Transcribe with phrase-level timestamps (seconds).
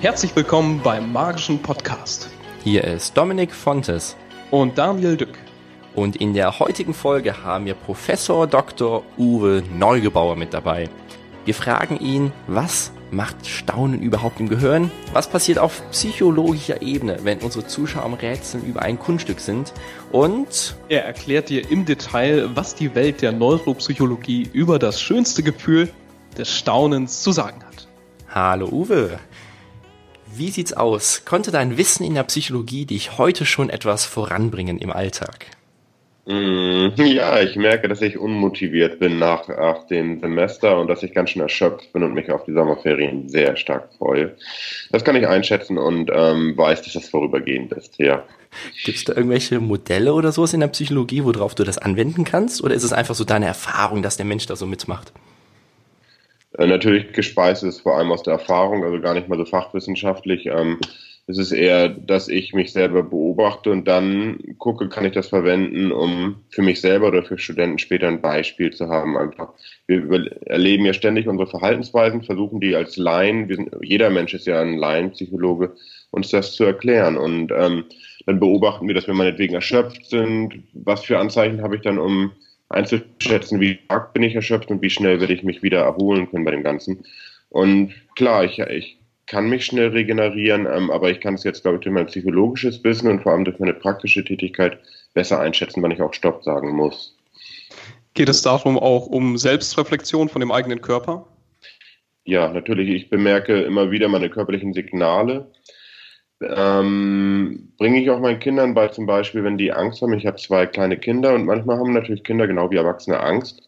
[0.00, 2.28] Herzlich willkommen beim Magischen Podcast.
[2.64, 4.16] Hier ist Dominik Fontes
[4.50, 5.38] und Daniel Dück.
[5.94, 9.04] Und in der heutigen Folge haben wir Professor Dr.
[9.16, 10.88] Uwe Neugebauer mit dabei.
[11.48, 14.90] Wir fragen ihn, was macht Staunen überhaupt im Gehirn?
[15.14, 19.72] Was passiert auf psychologischer Ebene, wenn unsere Zuschauer am Rätseln über ein Kunststück sind?
[20.12, 25.88] Und er erklärt dir im Detail, was die Welt der Neuropsychologie über das schönste Gefühl
[26.36, 27.88] des Staunens zu sagen hat.
[28.28, 29.18] Hallo Uwe.
[30.26, 31.22] Wie sieht's aus?
[31.24, 35.46] Konnte dein Wissen in der Psychologie dich heute schon etwas voranbringen im Alltag?
[36.30, 41.14] Mm, ja, ich merke, dass ich unmotiviert bin nach, nach dem Semester und dass ich
[41.14, 44.36] ganz schön erschöpft bin und mich auf die Sommerferien sehr stark freue.
[44.92, 48.22] Das kann ich einschätzen und ähm, weiß, dass das vorübergehend ist, ja.
[48.84, 52.62] Gibt es da irgendwelche Modelle oder sowas in der Psychologie, worauf du das anwenden kannst?
[52.62, 55.14] Oder ist es einfach so deine Erfahrung, dass der Mensch da so mitmacht?
[56.58, 60.44] Äh, natürlich gespeist ist vor allem aus der Erfahrung, also gar nicht mal so fachwissenschaftlich.
[60.44, 60.78] Ähm,
[61.28, 65.92] es ist eher, dass ich mich selber beobachte und dann gucke, kann ich das verwenden,
[65.92, 69.18] um für mich selber oder für Studenten später ein Beispiel zu haben.
[69.18, 69.50] Einfach.
[69.86, 74.62] Wir erleben ja ständig unsere Verhaltensweisen, versuchen die als Laien, sind, jeder Mensch ist ja
[74.62, 75.74] ein Laienpsychologe,
[76.12, 77.18] uns das zu erklären.
[77.18, 77.84] Und ähm,
[78.24, 80.62] dann beobachten wir, dass wir meinetwegen erschöpft sind.
[80.72, 82.32] Was für Anzeichen habe ich dann, um
[82.70, 86.46] einzuschätzen, wie stark bin ich erschöpft und wie schnell werde ich mich wieder erholen können
[86.46, 87.04] bei dem Ganzen.
[87.50, 88.97] Und klar, ich, ich
[89.28, 92.82] kann mich schnell regenerieren, ähm, aber ich kann es jetzt, glaube ich, durch mein psychologisches
[92.82, 94.78] Wissen und vor allem durch meine praktische Tätigkeit
[95.14, 97.16] besser einschätzen, wann ich auch Stopp sagen muss.
[98.14, 101.26] Geht es darum auch um Selbstreflexion von dem eigenen Körper?
[102.24, 102.88] Ja, natürlich.
[102.90, 105.50] Ich bemerke immer wieder meine körperlichen Signale.
[106.40, 110.12] Ähm, bringe ich auch meinen Kindern bei, zum Beispiel, wenn die Angst haben.
[110.14, 113.62] Ich habe zwei kleine Kinder und manchmal haben natürlich Kinder genau wie Erwachsene Angst.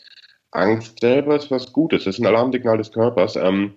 [0.53, 2.05] Angst selber ist was Gutes.
[2.05, 3.37] Das ist ein Alarmsignal des Körpers.
[3.37, 3.75] Ähm,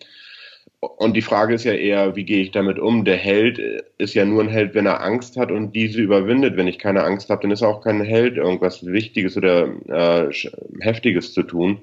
[0.87, 3.05] und die Frage ist ja eher, wie gehe ich damit um?
[3.05, 3.57] Der Held
[3.97, 6.57] ist ja nur ein Held, wenn er Angst hat und diese überwindet.
[6.57, 10.29] Wenn ich keine Angst habe, dann ist er auch kein Held, irgendwas Wichtiges oder äh,
[10.81, 11.79] Heftiges zu tun.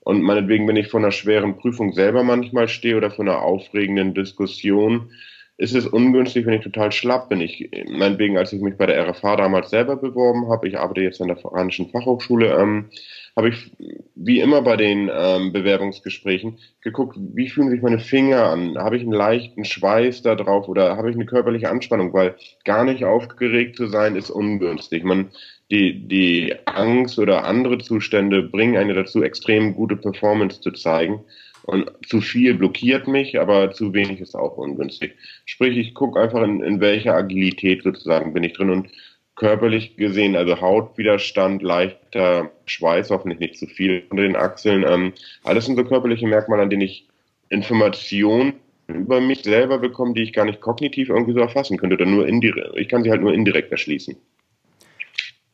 [0.00, 4.14] Und meinetwegen, wenn ich vor einer schweren Prüfung selber manchmal stehe oder vor einer aufregenden
[4.14, 5.12] Diskussion,
[5.56, 7.40] ist es ungünstig, wenn ich total schlapp bin.
[7.40, 11.22] Ich, meinetwegen, als ich mich bei der RFH damals selber beworben habe, ich arbeite jetzt
[11.22, 12.90] an der Foranischen Fachhochschule, ähm,
[13.36, 13.72] habe ich
[14.14, 18.76] wie immer bei den ähm, Bewerbungsgesprächen geguckt, wie fühlen sich meine Finger an?
[18.76, 22.12] Habe ich einen leichten Schweiß da drauf oder habe ich eine körperliche Anspannung?
[22.12, 25.04] Weil gar nicht aufgeregt zu sein ist ungünstig.
[25.04, 25.30] Man,
[25.70, 31.24] die, die Angst oder andere Zustände bringen eine dazu, extrem gute Performance zu zeigen.
[31.64, 35.14] Und zu viel blockiert mich, aber zu wenig ist auch ungünstig.
[35.46, 38.88] Sprich, ich gucke einfach, in, in welcher Agilität sozusagen bin ich drin und
[39.42, 44.84] körperlich gesehen, also Hautwiderstand, leichter Schweiß, hoffentlich nicht zu viel unter den Achseln.
[44.86, 47.08] Ähm, alles sind so körperliche Merkmale, an denen ich
[47.48, 48.52] Informationen
[48.86, 51.96] über mich selber bekomme, die ich gar nicht kognitiv irgendwie so erfassen könnte.
[51.96, 54.14] Oder nur indirekt, ich kann sie halt nur indirekt erschließen.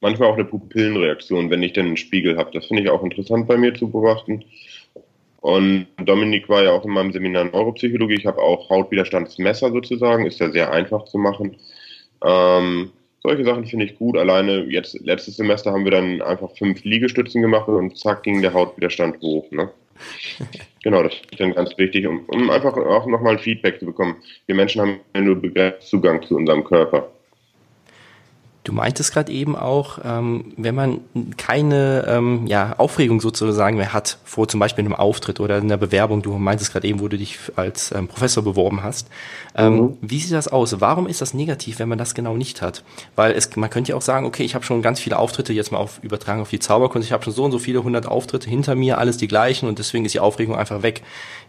[0.03, 2.51] Manchmal auch eine Pupillenreaktion, wenn ich dann einen Spiegel habe.
[2.53, 4.45] Das finde ich auch interessant bei mir zu beobachten.
[5.41, 8.17] Und Dominik war ja auch in meinem Seminar Neuropsychologie.
[8.17, 11.57] Ich habe auch Hautwiderstandsmesser sozusagen, ist ja sehr einfach zu machen.
[12.23, 12.91] Ähm,
[13.23, 14.17] solche Sachen finde ich gut.
[14.17, 18.53] Alleine jetzt letztes Semester haben wir dann einfach fünf Liegestützen gemacht und zack ging der
[18.53, 19.51] Hautwiderstand hoch.
[19.51, 19.71] Ne?
[20.83, 24.17] genau, das ist dann ganz wichtig, um, um einfach auch nochmal ein Feedback zu bekommen.
[24.47, 27.11] Wir Menschen haben ja nur begrenzt Zugang zu unserem Körper.
[28.69, 31.01] Du meintest gerade eben auch, ähm, wenn man
[31.39, 35.79] keine ähm, ja, Aufregung sozusagen mehr hat, vor zum Beispiel einem Auftritt oder in der
[35.79, 39.09] Bewerbung, du meintest gerade eben, wo du dich als ähm, Professor beworben hast.
[39.57, 39.99] Ähm, mhm.
[40.03, 40.83] Wie sieht das aus?
[40.83, 42.85] Warum ist das negativ, wenn man das genau nicht hat?
[43.17, 45.73] Weil es, man könnte ja auch sagen, okay, ich habe schon ganz viele Auftritte, jetzt
[45.73, 48.51] mal auf, übertragen auf die Zauberkunst, ich habe schon so und so viele hundert Auftritte
[48.51, 51.03] hinter mir, alles die gleichen und deswegen ist die Aufregung einfach weg.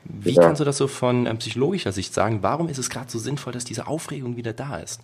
[0.06, 0.42] Wie ja.
[0.42, 2.40] kannst du das so von ähm, psychologischer Sicht sagen?
[2.44, 5.02] Warum ist es gerade so sinnvoll, dass diese Aufregung wieder da ist?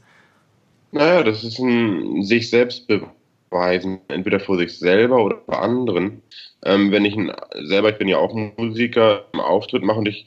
[0.96, 6.22] Naja, das ist ein sich selbst beweisen, entweder vor sich selber oder vor anderen.
[6.64, 7.34] Ähm, wenn ich ein,
[7.66, 10.26] selber, ich bin ja auch Musiker, einen Auftritt mache und ich,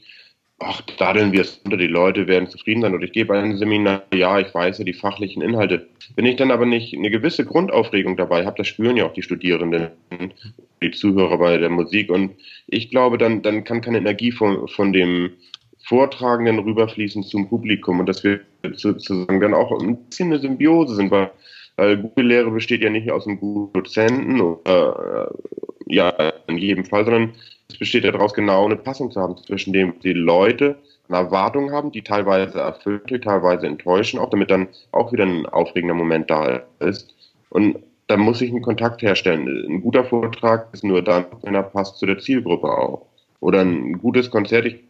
[0.59, 4.03] ach, daddeln wir es unter, die Leute werden zufrieden sein oder ich gebe ein Seminar,
[4.12, 5.88] ja, ich weiß ja die fachlichen Inhalte.
[6.17, 9.23] Wenn ich dann aber nicht eine gewisse Grundaufregung dabei habe, das spüren ja auch die
[9.23, 9.88] Studierenden,
[10.82, 12.32] die Zuhörer bei der Musik und
[12.67, 15.31] ich glaube, dann, dann kann keine Energie von, von dem
[15.88, 18.40] Vortragenden rüberfließen zum Publikum und dass wir
[18.75, 21.31] sozusagen dann auch ein bisschen eine Symbiose sind, weil,
[21.76, 26.11] weil gute Lehre besteht ja nicht aus einem guten Dozenten oder äh, ja,
[26.46, 27.32] in jedem Fall, sondern
[27.70, 30.76] es besteht ja daraus, genau eine Passung zu haben zwischen dem die Leute
[31.08, 35.94] eine Erwartung haben, die teilweise erfüllt, teilweise enttäuschen, auch damit dann auch wieder ein aufregender
[35.94, 37.14] Moment da ist.
[37.49, 39.49] Und da muss ich einen Kontakt herstellen.
[39.69, 43.06] Ein guter Vortrag ist nur dann, wenn er passt zu der Zielgruppe auch.
[43.40, 44.81] Oder ein gutes Konzert, ich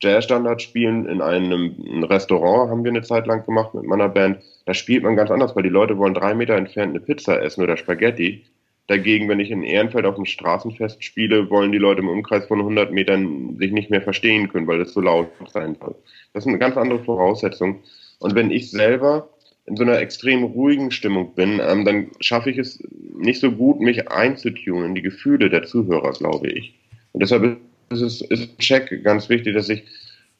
[0.00, 4.38] Jazzstandard spielen in einem Restaurant, haben wir eine Zeit lang gemacht mit meiner Band.
[4.64, 7.62] Da spielt man ganz anders, weil die Leute wollen drei Meter entfernt eine Pizza essen
[7.62, 8.44] oder Spaghetti.
[8.86, 12.58] Dagegen, wenn ich in Ehrenfeld auf dem Straßenfest spiele, wollen die Leute im Umkreis von
[12.58, 15.94] 100 Metern sich nicht mehr verstehen können, weil es so laut sein soll.
[16.32, 17.80] Das eine ganz andere Voraussetzung.
[18.18, 19.28] Und wenn ich selber
[19.66, 22.82] in so einer extrem ruhigen Stimmung bin, ähm, dann schaffe ich es
[23.14, 26.74] nicht so gut, mich einzutunen in die Gefühle der Zuhörer, glaube ich.
[27.12, 27.58] Und deshalb
[27.90, 29.84] es ist ein Check ganz wichtig, dass ich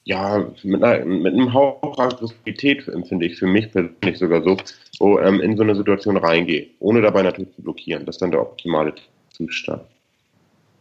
[0.05, 4.57] ja mit, einer, mit einem Hauch Aggressivität empfinde ich für mich persönlich sogar so,
[4.99, 8.07] wo, ähm, in so eine Situation reingehe, ohne dabei natürlich zu blockieren.
[8.07, 8.95] Das ist dann der optimale
[9.31, 9.83] Zustand.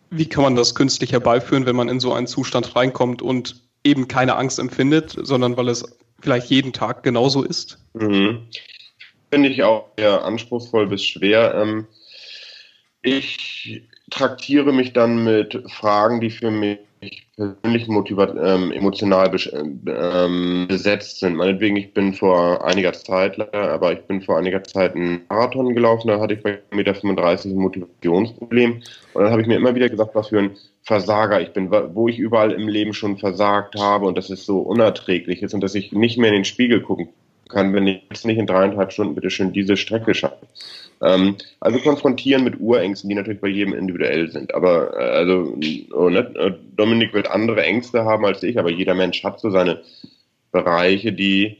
[0.09, 4.07] Wie kann man das künstlich herbeiführen, wenn man in so einen Zustand reinkommt und eben
[4.07, 7.77] keine Angst empfindet, sondern weil es vielleicht jeden Tag genauso ist?
[7.93, 8.47] Mhm.
[9.29, 11.53] Finde ich auch eher anspruchsvoll bis schwer.
[11.55, 11.87] Ähm,
[13.01, 16.79] ich traktiere mich dann mit Fragen, die für mich
[17.35, 19.31] persönlich motivat, ähm, emotional
[19.85, 21.35] ähm, besetzt sind.
[21.35, 26.07] Meinetwegen, ich bin vor einiger Zeit, aber ich bin vor einiger Zeit einen Marathon gelaufen,
[26.07, 28.81] da hatte ich bei 1,35 Meter ein Motivationsproblem.
[29.13, 32.07] Und dann habe ich mir immer wieder gesagt, was für ein Versager ich bin, wo
[32.07, 35.75] ich überall im Leben schon versagt habe und dass es so unerträglich ist und dass
[35.75, 37.09] ich nicht mehr in den Spiegel gucken
[37.49, 40.47] kann, wenn ich jetzt nicht in dreieinhalb Stunden bitte schön diese Strecke schaffe.
[41.01, 44.53] Ähm, also konfrontieren mit Urängsten, die natürlich bei jedem individuell sind.
[44.53, 45.57] Aber äh, also
[45.93, 46.57] oh, ne?
[46.75, 49.81] Dominik wird andere Ängste haben als ich, aber jeder Mensch hat so seine
[50.51, 51.57] Bereiche, die,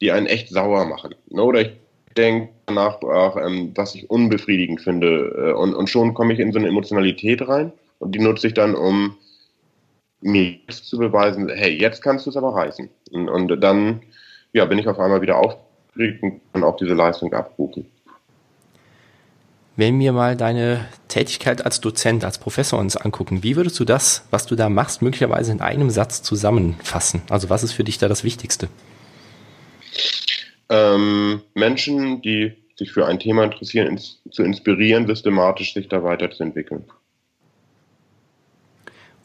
[0.00, 1.14] die einen echt sauer machen.
[1.28, 1.42] Ne?
[1.42, 1.70] Oder ich
[2.16, 5.34] denke danach auch, ähm, was ich unbefriedigend finde.
[5.36, 8.54] Äh, und, und schon komme ich in so eine Emotionalität rein und die nutze ich
[8.54, 9.16] dann, um
[10.22, 12.90] mir zu beweisen, hey, jetzt kannst du es aber reißen.
[13.12, 14.02] Und, und dann
[14.52, 17.86] ja, bin ich auf einmal wieder aufgeregt und kann auch diese Leistung abrufen.
[19.76, 24.26] Wenn wir mal deine Tätigkeit als Dozent, als Professor uns angucken, wie würdest du das,
[24.30, 27.22] was du da machst, möglicherweise in einem Satz zusammenfassen?
[27.30, 28.68] Also was ist für dich da das Wichtigste?
[30.68, 36.84] Ähm, Menschen, die sich für ein Thema interessieren, ins, zu inspirieren, systematisch sich da weiterzuentwickeln.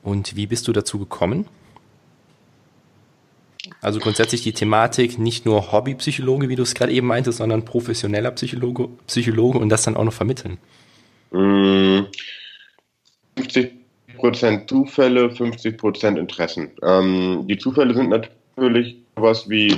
[0.04, 1.48] Und wie bist du dazu gekommen?
[3.86, 8.32] Also grundsätzlich die Thematik nicht nur Hobbypsychologe, wie du es gerade eben meintest, sondern professioneller
[8.32, 10.58] Psychologe, Psychologe und das dann auch noch vermitteln.
[11.32, 12.08] 50%
[14.68, 16.72] Zufälle, 50% Interessen.
[16.82, 19.74] Ähm, die Zufälle sind natürlich was wie,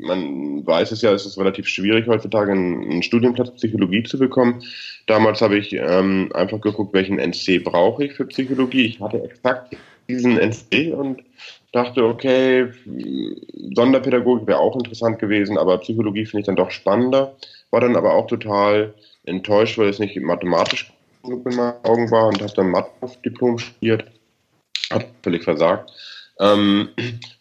[0.00, 4.64] man weiß es ja, es ist relativ schwierig heutzutage einen, einen Studienplatz Psychologie zu bekommen.
[5.06, 8.86] Damals habe ich ähm, einfach geguckt, welchen NC brauche ich für Psychologie.
[8.86, 9.76] Ich hatte exakt
[10.08, 11.22] diesen NC und
[11.76, 12.72] dachte, okay,
[13.74, 17.36] Sonderpädagogik wäre auch interessant gewesen, aber Psychologie finde ich dann doch spannender.
[17.70, 18.94] War dann aber auch total
[19.24, 20.90] enttäuscht, weil es nicht mathematisch
[21.22, 24.04] genug in meinen Augen war und habe dann Mathe-Diplom studiert.
[24.90, 25.92] Hat völlig versagt.
[26.40, 26.88] Ähm,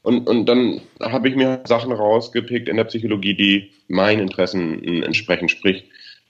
[0.01, 5.51] und, und dann habe ich mir Sachen rausgepickt in der Psychologie, die meinen Interessen entsprechend
[5.51, 5.85] spricht.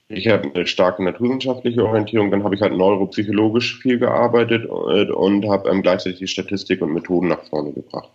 [0.08, 5.48] Ich habe eine starke naturwissenschaftliche Orientierung, dann habe ich halt neuropsychologisch viel gearbeitet und, und
[5.48, 8.10] habe ähm, gleichzeitig die Statistik und Methoden nach vorne gebracht.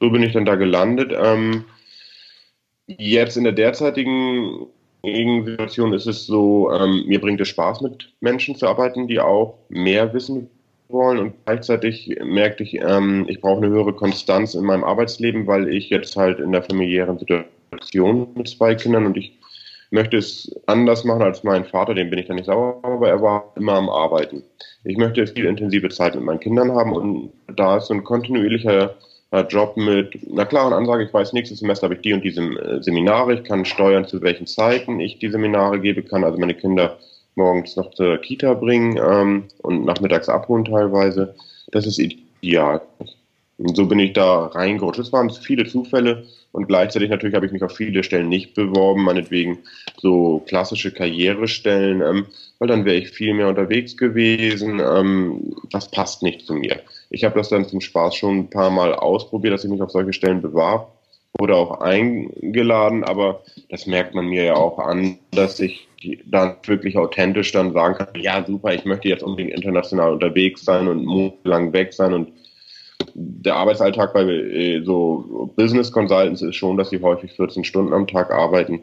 [0.00, 1.12] So bin ich dann da gelandet.
[1.16, 1.64] Ähm,
[2.86, 4.66] jetzt in der derzeitigen
[5.04, 9.58] Situation ist es so, ähm, mir bringt es Spaß, mit Menschen zu arbeiten, die auch
[9.68, 10.50] mehr wissen
[10.88, 15.68] wollen und gleichzeitig merkte ich, ähm, ich brauche eine höhere Konstanz in meinem Arbeitsleben, weil
[15.68, 19.37] ich jetzt halt in der familiären Situation mit zwei Kindern und ich
[19.90, 23.22] möchte es anders machen als mein Vater, dem bin ich dann nicht sauer, aber er
[23.22, 24.42] war immer am Arbeiten.
[24.84, 28.94] Ich möchte viel intensive Zeit mit meinen Kindern haben und da ist so ein kontinuierlicher
[29.30, 32.42] äh, Job mit einer klaren Ansage, ich weiß, nächstes Semester habe ich die und diese
[32.42, 36.54] äh, Seminare, ich kann steuern, zu welchen Zeiten ich die Seminare gebe, kann also meine
[36.54, 36.98] Kinder
[37.34, 41.34] morgens noch zur Kita bringen ähm, und nachmittags abholen teilweise.
[41.70, 42.80] Das ist ideal.
[43.58, 45.00] Und so bin ich da reingerutscht.
[45.00, 46.24] Es waren viele Zufälle
[46.58, 49.58] und gleichzeitig natürlich habe ich mich auf viele Stellen nicht beworben, meinetwegen
[49.96, 52.26] so klassische Karrierestellen, ähm,
[52.58, 54.80] weil dann wäre ich viel mehr unterwegs gewesen.
[54.80, 56.80] Ähm, das passt nicht zu mir.
[57.10, 59.92] Ich habe das dann zum Spaß schon ein paar Mal ausprobiert, dass ich mich auf
[59.92, 60.92] solche Stellen bewarb
[61.38, 65.86] oder auch eingeladen, aber das merkt man mir ja auch an, dass ich
[66.26, 70.88] dann wirklich authentisch dann sagen kann, ja super, ich möchte jetzt unbedingt international unterwegs sein
[70.88, 72.32] und monatelang weg sein und
[73.14, 78.06] der Arbeitsalltag bei äh, so Business Consultants ist schon, dass sie häufig 14 Stunden am
[78.06, 78.80] Tag arbeiten.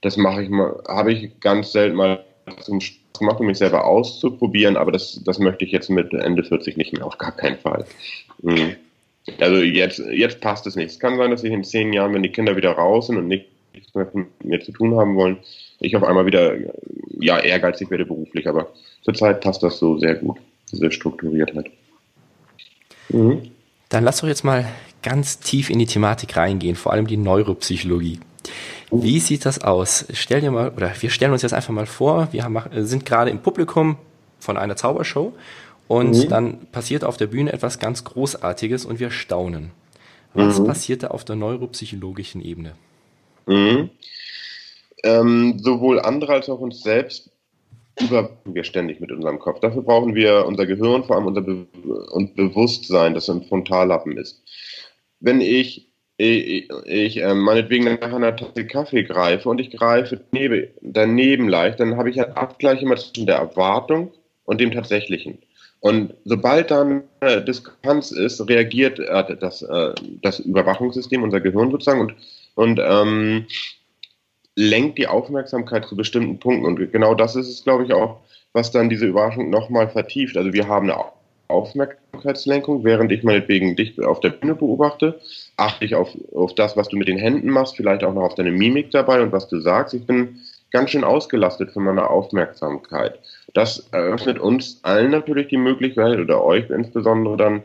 [0.00, 2.24] Das mache ich mal, habe ich ganz selten mal
[2.60, 2.80] zum
[3.18, 6.92] gemacht, um mich selber auszuprobieren, aber das, das möchte ich jetzt mit Ende 40 nicht
[6.92, 7.86] mehr, auf gar keinen Fall.
[8.42, 8.76] Mhm.
[9.40, 10.90] Also jetzt, jetzt passt es nicht.
[10.90, 13.26] Es kann sein, dass ich in zehn Jahren, wenn die Kinder wieder raus sind und
[13.26, 15.38] nichts mehr mit mir zu tun haben wollen,
[15.80, 16.56] ich auf einmal wieder
[17.18, 18.68] ja, ehrgeizig werde beruflich, aber
[19.02, 20.38] zurzeit passt das so sehr gut,
[20.72, 21.70] diese Strukturiertheit.
[23.08, 23.50] Mhm.
[23.88, 24.66] Dann lass doch jetzt mal
[25.02, 28.20] ganz tief in die Thematik reingehen, vor allem die Neuropsychologie.
[28.90, 30.06] Wie sieht das aus?
[30.12, 33.30] Stell dir mal, oder wir stellen uns jetzt einfach mal vor, wir haben, sind gerade
[33.30, 33.96] im Publikum
[34.38, 35.32] von einer Zaubershow
[35.88, 36.28] und mhm.
[36.28, 39.70] dann passiert auf der Bühne etwas ganz Großartiges und wir staunen.
[40.34, 40.66] Was mhm.
[40.66, 42.74] passiert da auf der neuropsychologischen Ebene?
[43.46, 43.90] Mhm.
[45.02, 47.30] Ähm, sowohl andere als auch uns selbst
[48.00, 49.60] überwachen wir ständig mit unserem Kopf.
[49.60, 51.66] Dafür brauchen wir unser Gehirn, vor allem unser Be
[52.12, 54.42] und Bewusstsein, das im Frontallappen ist.
[55.20, 55.88] Wenn ich,
[56.18, 61.80] ich, ich äh, meinetwegen nach einer Tasse Kaffee greife und ich greife daneben, daneben leicht,
[61.80, 64.12] dann habe ich einen Abgleich immer zwischen der Erwartung
[64.44, 65.38] und dem Tatsächlichen.
[65.80, 72.00] Und sobald dann äh, Diskrepanz ist, reagiert äh, das, äh, das Überwachungssystem, unser Gehirn sozusagen,
[72.00, 72.14] und,
[72.54, 73.46] und ähm,
[74.56, 76.66] lenkt die Aufmerksamkeit zu bestimmten Punkten.
[76.66, 78.20] Und genau das ist es, glaube ich, auch,
[78.52, 80.36] was dann diese Überraschung nochmal vertieft.
[80.36, 81.04] Also wir haben eine
[81.48, 85.20] Aufmerksamkeitslenkung, während ich meinetwegen dich auf der Bühne beobachte,
[85.56, 88.34] achte ich auf, auf das, was du mit den Händen machst, vielleicht auch noch auf
[88.34, 89.94] deine Mimik dabei und was du sagst.
[89.94, 90.40] Ich bin
[90.72, 93.20] ganz schön ausgelastet von meiner Aufmerksamkeit.
[93.54, 97.62] Das eröffnet uns allen natürlich die Möglichkeit, oder euch insbesondere dann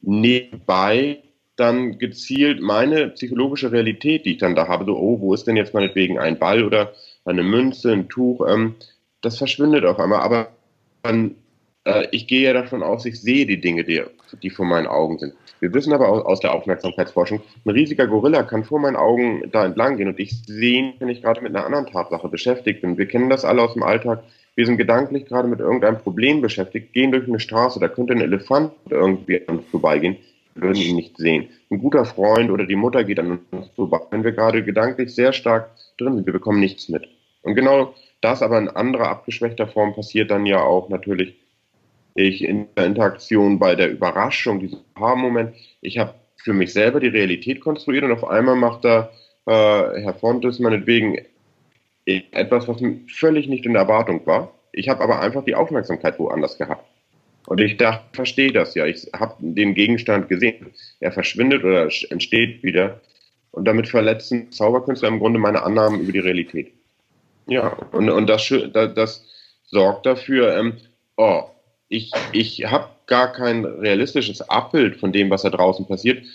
[0.00, 1.18] nebenbei
[1.58, 5.56] dann gezielt meine psychologische Realität, die ich dann da habe, so, oh, wo ist denn
[5.56, 6.92] jetzt meinetwegen ein Ball oder
[7.24, 8.76] eine Münze, ein Tuch, ähm,
[9.22, 10.20] das verschwindet auf einmal.
[10.20, 10.50] Aber
[11.02, 11.34] dann,
[11.84, 14.02] äh, ich gehe ja davon aus, ich sehe die Dinge, die,
[14.40, 15.34] die vor meinen Augen sind.
[15.58, 19.96] Wir wissen aber aus, der Aufmerksamkeitsforschung, ein riesiger Gorilla kann vor meinen Augen da entlang
[19.96, 22.96] gehen und ich sehe ihn, wenn ich gerade mit einer anderen Tatsache beschäftigt bin.
[22.96, 24.22] Wir kennen das alle aus dem Alltag.
[24.54, 28.20] Wir sind gedanklich gerade mit irgendeinem Problem beschäftigt, gehen durch eine Straße, da könnte ein
[28.20, 30.18] Elefant irgendwie an vorbeigehen
[30.60, 31.48] würden ihn nicht sehen.
[31.70, 35.32] Ein guter Freund oder die Mutter geht an uns vorbei, wenn wir gerade gedanklich sehr
[35.32, 36.26] stark drin sind.
[36.26, 37.08] Wir bekommen nichts mit.
[37.42, 41.36] Und genau das aber in anderer abgeschwächter Form passiert dann ja auch natürlich
[42.14, 45.54] ich in der Interaktion bei der Überraschung, diesem Aha-Moment.
[45.80, 49.10] Ich habe für mich selber die Realität konstruiert und auf einmal macht da
[49.46, 51.18] äh, Herr Fontes meinetwegen
[52.04, 54.52] etwas, was völlig nicht in der Erwartung war.
[54.72, 56.87] Ich habe aber einfach die Aufmerksamkeit woanders gehabt.
[57.48, 58.84] Und ich dachte, verstehe das ja.
[58.84, 60.66] Ich habe den Gegenstand gesehen.
[61.00, 63.00] Er verschwindet oder entsteht wieder.
[63.52, 66.74] Und damit verletzen Zauberkünstler im Grunde meine Annahmen über die Realität.
[67.46, 69.24] Ja, und, und das, das
[69.64, 70.74] sorgt dafür, ähm,
[71.16, 71.44] oh,
[71.88, 76.26] ich, ich habe gar kein realistisches Abbild von dem, was da draußen passiert.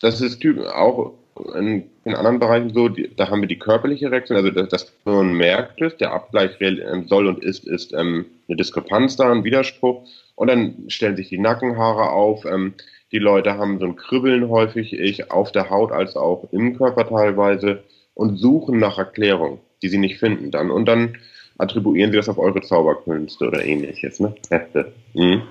[0.00, 1.14] Das ist auch
[1.54, 4.92] in, in anderen Bereichen so, die, da haben wir die körperliche Reaktion, also das, das
[5.04, 9.44] Gehirn merkt es, der Abgleich ähm, soll und ist, ist ähm, eine Diskrepanz da, ein
[9.44, 12.44] Widerspruch und dann stellen sich die Nackenhaare auf.
[12.44, 12.74] Ähm,
[13.12, 17.08] die Leute haben so ein Kribbeln häufig ich, auf der Haut als auch im Körper
[17.08, 17.82] teilweise
[18.14, 20.70] und suchen nach Erklärung, die sie nicht finden dann.
[20.70, 21.16] Und dann
[21.58, 24.20] attribuieren sie das auf eure Zauberkünste oder ähnliches.
[24.20, 24.34] Ne?
[25.14, 25.42] Mhm.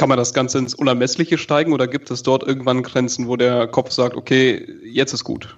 [0.00, 3.66] Kann man das Ganze ins Unermessliche steigen oder gibt es dort irgendwann Grenzen, wo der
[3.66, 5.54] Kopf sagt, okay, jetzt ist gut?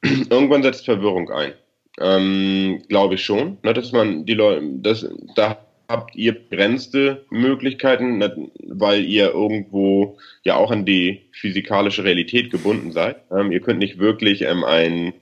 [0.00, 1.52] Irgendwann setzt Verwirrung ein.
[2.00, 8.24] Ähm, Glaube ich schon, ne, dass man die Leute, das, da habt ihr begrenzte Möglichkeiten,
[8.62, 13.18] weil ihr irgendwo ja auch an die physikalische Realität gebunden seid.
[13.30, 15.12] Ähm, ihr könnt nicht wirklich ähm, einen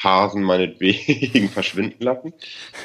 [0.00, 2.32] Hasen meinetwegen verschwinden lassen,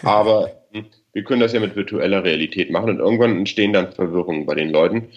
[0.01, 4.45] aber hm, wir können das ja mit virtueller Realität machen und irgendwann entstehen dann Verwirrungen
[4.45, 5.07] bei den Leuten.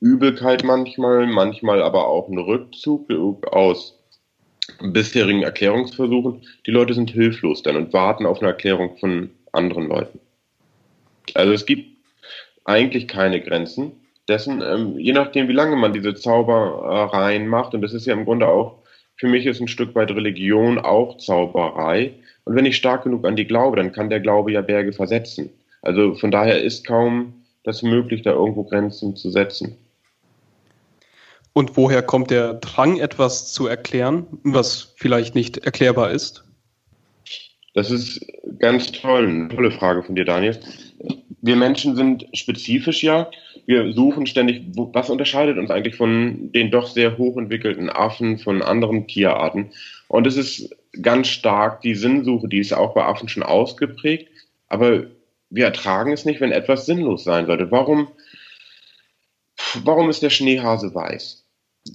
[0.00, 3.10] Übelkeit manchmal, manchmal aber auch ein Rückzug
[3.52, 3.98] aus
[4.80, 6.42] bisherigen Erklärungsversuchen.
[6.64, 10.20] Die Leute sind hilflos dann und warten auf eine Erklärung von anderen Leuten.
[11.34, 11.88] Also es gibt
[12.64, 13.92] eigentlich keine Grenzen
[14.28, 18.24] dessen, ähm, je nachdem, wie lange man diese Zaubereien macht, und das ist ja im
[18.24, 18.78] Grunde auch,
[19.16, 22.14] für mich ist ein Stück weit Religion auch Zauberei.
[22.46, 25.50] Und wenn ich stark genug an die glaube, dann kann der Glaube ja Berge versetzen.
[25.82, 27.34] Also von daher ist kaum
[27.64, 29.76] das möglich, da irgendwo Grenzen zu setzen.
[31.52, 36.44] Und woher kommt der Drang, etwas zu erklären, was vielleicht nicht erklärbar ist?
[37.74, 38.24] Das ist
[38.60, 40.58] ganz toll, eine tolle Frage von dir, Daniel.
[41.46, 43.30] Wir Menschen sind spezifisch ja.
[43.66, 49.06] Wir suchen ständig, was unterscheidet uns eigentlich von den doch sehr hochentwickelten Affen, von anderen
[49.06, 49.70] Tierarten.
[50.08, 54.28] Und es ist ganz stark die Sinnsuche, die ist auch bei Affen schon ausgeprägt.
[54.66, 55.04] Aber
[55.48, 57.70] wir ertragen es nicht, wenn etwas sinnlos sein sollte.
[57.70, 58.08] Warum,
[59.84, 61.45] warum ist der Schneehase weiß?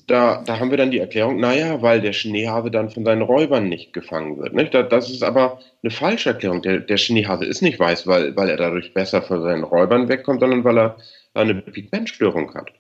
[0.08, 3.70] Da, da haben wir dann die Erklärung, naja, weil der Schneehase dann von seinen Räubern
[3.70, 4.54] nicht gefangen wird.
[4.54, 4.74] Nicht?
[4.74, 6.62] Das ist aber eine falsche Erklärung.
[6.62, 10.42] Der, der Schneehase ist nicht weiß, weil, weil er dadurch besser von seinen Räubern wegkommt,
[10.42, 10.98] sondern weil er
[11.34, 12.72] eine Pigmentstörung hat.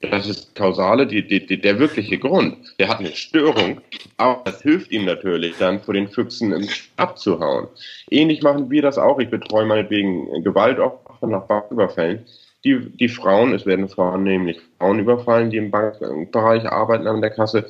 [0.00, 2.56] Das ist kausale, die, die, die, der wirkliche Grund.
[2.78, 3.80] Der hat eine Störung,
[4.16, 7.66] aber das hilft ihm natürlich dann vor den Füchsen abzuhauen.
[8.08, 9.18] Ähnlich machen wir das auch.
[9.18, 12.24] Ich betreue meinetwegen Gewaltopfer nach Banküberfällen
[12.64, 17.30] die, die Frauen, es werden Frauen nämlich Frauen überfallen, die im Bankbereich arbeiten an der
[17.30, 17.66] Kasse.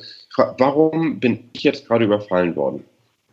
[0.57, 2.83] Warum bin ich jetzt gerade überfallen worden?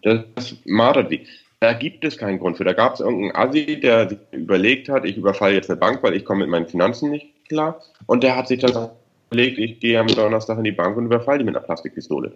[0.02, 1.26] Das, das martert wie.
[1.60, 2.64] Da gibt es keinen Grund für.
[2.64, 6.14] Da gab es irgendeinen Assi, der sich überlegt hat, ich überfalle jetzt eine Bank, weil
[6.14, 7.80] ich komme mit meinen Finanzen nicht klar.
[8.04, 8.90] Und der hat sich dann
[9.30, 12.32] überlegt, ich gehe am Donnerstag in die Bank und überfalle die mit einer Plastikpistole.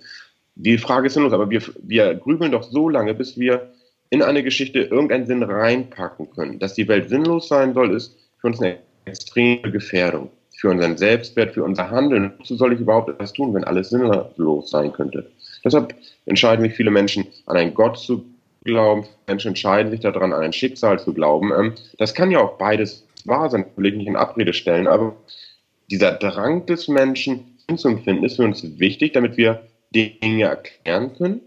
[0.54, 3.70] Die Frage ist sinnlos, aber wir, wir grübeln doch so lange, bis wir
[4.08, 6.58] in eine Geschichte irgendeinen Sinn reinpacken können.
[6.58, 10.30] Dass die Welt sinnlos sein soll, ist für uns eine extreme Gefährdung.
[10.56, 12.32] Für unseren Selbstwert, für unser Handeln.
[12.38, 15.30] Wozu soll ich überhaupt etwas tun, wenn alles sinnlos sein könnte?
[15.64, 15.94] Deshalb
[16.26, 18.24] entscheiden sich viele Menschen, an einen Gott zu
[18.64, 19.06] glauben.
[19.26, 21.50] Menschen entscheiden sich daran, an ein Schicksal zu glauben.
[21.52, 25.16] Ähm, das kann ja auch beides wahr sein, will ich nicht in Abrede stellen, aber
[25.90, 29.62] dieser Drang des Menschen zu empfinden ist für uns wichtig, damit wir
[29.94, 31.40] Dinge erklären können.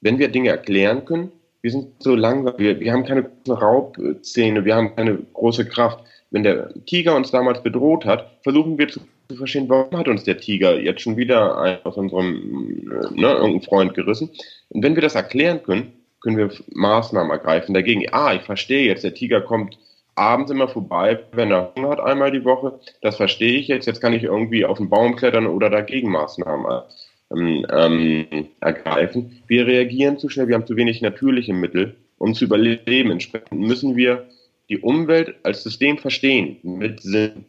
[0.00, 4.76] Wenn wir Dinge erklären können, wir sind so langsam, wir, wir haben keine Raubzähne, wir
[4.76, 6.04] haben keine große Kraft.
[6.30, 9.00] Wenn der Tiger uns damals bedroht hat, versuchen wir zu,
[9.36, 13.94] verstehen, warum hat uns der Tiger jetzt schon wieder aus unserem äh, ne, irgendeinen Freund
[13.94, 14.30] gerissen.
[14.68, 18.06] Und wenn wir das erklären können, können wir Maßnahmen ergreifen dagegen.
[18.12, 19.78] Ah, ich verstehe jetzt, der Tiger kommt
[20.18, 22.80] abends immer vorbei, wenn er Hunger hat, einmal die Woche.
[23.00, 23.86] Das verstehe ich jetzt.
[23.86, 26.82] Jetzt kann ich irgendwie auf den Baum klettern oder dagegen Maßnahmen
[27.30, 29.42] ähm, ähm, ergreifen.
[29.46, 33.10] Wir reagieren zu schnell, wir haben zu wenig natürliche Mittel, um zu überleben.
[33.10, 34.26] Entsprechend müssen wir
[34.68, 37.46] die Umwelt als System verstehen, mit Sinn.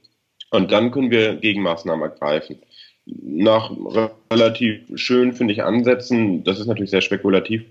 [0.52, 2.58] Und dann können wir Gegenmaßnahmen ergreifen.
[3.06, 3.72] Nach
[4.32, 7.64] relativ schön, finde ich, Ansätzen, das ist natürlich sehr spekulativ,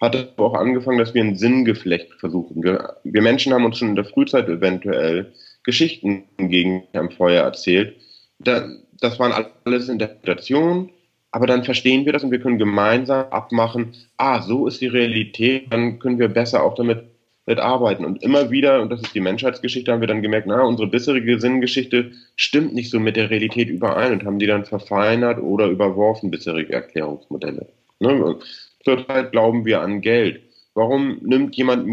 [0.00, 2.62] hat es auch angefangen, dass wir ein Sinngeflecht versuchen.
[2.62, 5.32] Wir, wir, Menschen haben uns schon in der Frühzeit eventuell
[5.64, 7.96] Geschichten gegen am Feuer erzählt.
[8.38, 8.68] Da,
[9.00, 10.90] das waren alles Interpretationen,
[11.30, 15.66] aber dann verstehen wir das und wir können gemeinsam abmachen, ah, so ist die Realität,
[15.70, 17.04] dann können wir besser auch damit,
[17.46, 18.04] damit arbeiten.
[18.04, 21.40] Und immer wieder, und das ist die Menschheitsgeschichte, haben wir dann gemerkt, na, unsere bisherige
[21.40, 26.30] Sinngeschichte stimmt nicht so mit der Realität überein und haben die dann verfeinert oder überworfen,
[26.30, 27.66] bisherige Erklärungsmodelle.
[28.00, 28.36] Ne?
[28.84, 30.40] Zurzeit glauben wir an Geld.
[30.74, 31.88] Warum nimmt jemand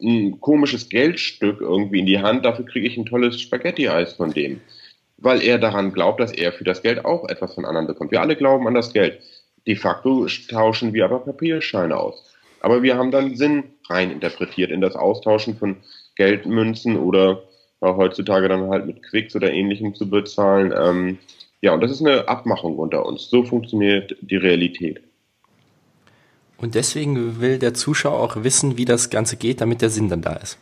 [0.00, 4.60] ein komisches Geldstück irgendwie in die Hand, dafür kriege ich ein tolles Spaghetti-Eis von dem?
[5.18, 8.12] Weil er daran glaubt, dass er für das Geld auch etwas von anderen bekommt.
[8.12, 9.20] Wir alle glauben an das Geld.
[9.66, 12.33] De facto tauschen wir aber Papierscheine aus.
[12.64, 15.76] Aber wir haben dann Sinn rein interpretiert in das Austauschen von
[16.16, 17.42] Geldmünzen oder
[17.82, 20.72] heutzutage dann halt mit Quicks oder ähnlichem zu bezahlen.
[20.74, 21.18] Ähm,
[21.60, 23.28] ja, und das ist eine Abmachung unter uns.
[23.28, 25.02] So funktioniert die Realität.
[26.56, 30.22] Und deswegen will der Zuschauer auch wissen, wie das Ganze geht, damit der Sinn dann
[30.22, 30.56] da ist.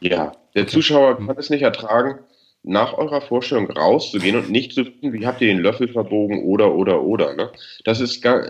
[0.00, 0.72] Ja, der okay.
[0.72, 2.18] Zuschauer kann es nicht ertragen,
[2.62, 6.74] nach eurer Vorstellung rauszugehen und nicht zu wissen, wie habt ihr den Löffel verbogen oder,
[6.74, 7.34] oder, oder.
[7.34, 7.50] Ne?
[7.84, 8.44] Das ist gar,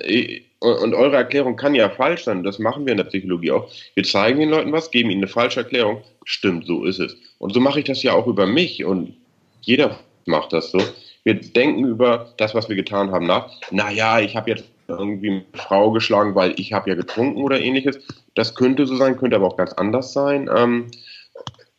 [0.61, 2.43] und eure Erklärung kann ja falsch sein.
[2.43, 3.71] Das machen wir in der Psychologie auch.
[3.95, 6.03] Wir zeigen den Leuten was, geben ihnen eine falsche Erklärung.
[6.25, 7.17] Stimmt, so ist es.
[7.39, 9.15] Und so mache ich das ja auch über mich und
[9.63, 10.83] jeder macht das so.
[11.23, 13.51] Wir denken über das, was wir getan haben, nach.
[13.71, 18.01] Naja, ich habe jetzt irgendwie eine Frau geschlagen, weil ich habe ja getrunken oder ähnliches.
[18.35, 20.51] Das könnte so sein, könnte aber auch ganz anders sein.
[20.55, 20.91] Ähm,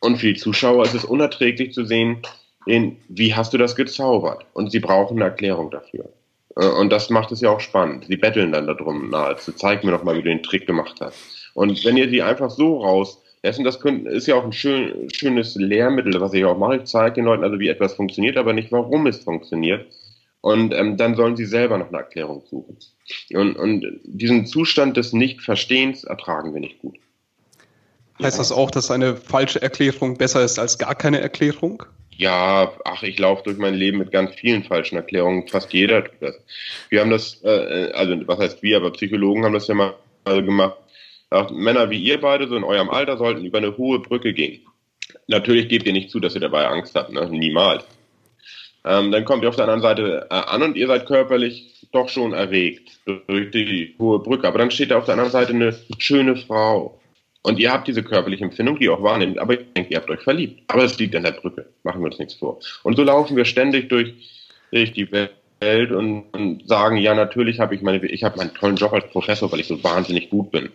[0.02, 2.18] und für die Zuschauer ist es unerträglich zu sehen,
[2.66, 4.46] in, wie hast du das gezaubert?
[4.54, 6.10] Und sie brauchen eine Erklärung dafür.
[6.58, 8.06] Äh, und das macht es ja auch spannend.
[8.08, 10.98] Sie betteln dann darum, na, also zeig mir doch mal, wie du den Trick gemacht
[11.00, 11.52] hast.
[11.54, 16.20] Und wenn ihr die einfach so rauslässt, das ist ja auch ein schön, schönes Lehrmittel,
[16.20, 19.08] was ich auch mache, ich zeige den Leuten also, wie etwas funktioniert, aber nicht, warum
[19.08, 19.86] es funktioniert.
[20.42, 22.78] Und ähm, dann sollen sie selber noch eine Erklärung suchen.
[23.34, 26.98] Und, und diesen Zustand des Nichtverstehens ertragen wir nicht gut.
[28.22, 31.84] Heißt das auch, dass eine falsche Erklärung besser ist als gar keine Erklärung?
[32.18, 35.48] Ja, ach, ich laufe durch mein Leben mit ganz vielen falschen Erklärungen.
[35.48, 36.36] Fast jeder tut das.
[36.90, 40.78] Wir haben das, äh, also was heißt wir, aber Psychologen haben das ja mal gemacht.
[41.32, 44.62] Ach, Männer wie ihr beide, so in eurem Alter, sollten über eine hohe Brücke gehen.
[45.28, 47.28] Natürlich gebt ihr nicht zu, dass ihr dabei Angst habt, ne?
[47.30, 47.86] Niemals.
[48.84, 52.10] Ähm, dann kommt ihr auf der anderen Seite äh, an und ihr seid körperlich doch
[52.10, 54.48] schon erregt durch die hohe Brücke.
[54.48, 57.01] Aber dann steht da auf der anderen Seite eine schöne Frau.
[57.44, 60.10] Und ihr habt diese körperliche Empfindung, die ihr auch wahrnehmt, aber ihr denkt, ihr habt
[60.10, 60.62] euch verliebt.
[60.68, 61.66] Aber es liegt an der Brücke.
[61.84, 62.60] Machen wir uns nichts vor.
[62.84, 64.14] Und so laufen wir ständig durch,
[64.72, 68.76] durch die Welt und, und sagen, ja, natürlich habe ich meine, ich habe meinen tollen
[68.76, 70.70] Job als Professor, weil ich so wahnsinnig gut bin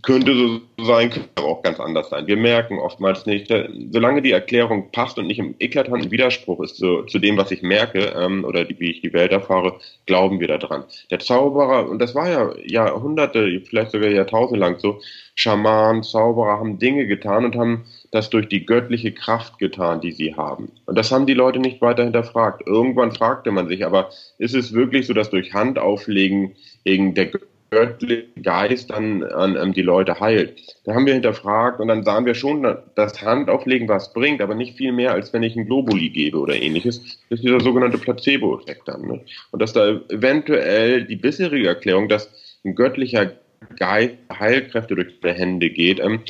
[0.00, 2.26] könnte so sein, könnte aber auch ganz anders sein.
[2.26, 6.76] Wir merken oftmals nicht, äh, solange die Erklärung passt und nicht im eklatanten Widerspruch ist
[6.76, 10.40] zu, zu dem, was ich merke ähm, oder die, wie ich die Welt erfahre, glauben
[10.40, 10.84] wir daran.
[11.10, 15.00] Der Zauberer, und das war ja Jahrhunderte, vielleicht sogar Jahrtausende lang so,
[15.34, 20.34] Schamanen, Zauberer haben Dinge getan und haben das durch die göttliche Kraft getan, die sie
[20.34, 20.72] haben.
[20.86, 22.66] Und das haben die Leute nicht weiter hinterfragt.
[22.66, 27.30] Irgendwann fragte man sich, aber ist es wirklich so, dass durch Handauflegen der
[27.72, 30.60] göttliche Geist dann an, an die Leute heilt.
[30.84, 32.62] Da haben wir hinterfragt und dann sahen wir schon,
[32.94, 36.54] dass Handauflegen was bringt, aber nicht viel mehr, als wenn ich ein Globuli gebe oder
[36.54, 37.18] ähnliches.
[37.30, 39.06] Das ist dieser sogenannte Placebo-Effekt dann.
[39.06, 39.20] Ne?
[39.52, 42.30] Und dass da eventuell die bisherige Erklärung, dass
[42.62, 43.32] ein göttlicher
[43.78, 46.20] Geist Heilkräfte durch die Hände geht, ähm,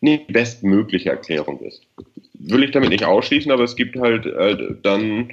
[0.00, 1.82] nicht die bestmögliche Erklärung ist.
[2.32, 5.30] Will ich damit nicht ausschließen, aber es gibt halt äh, dann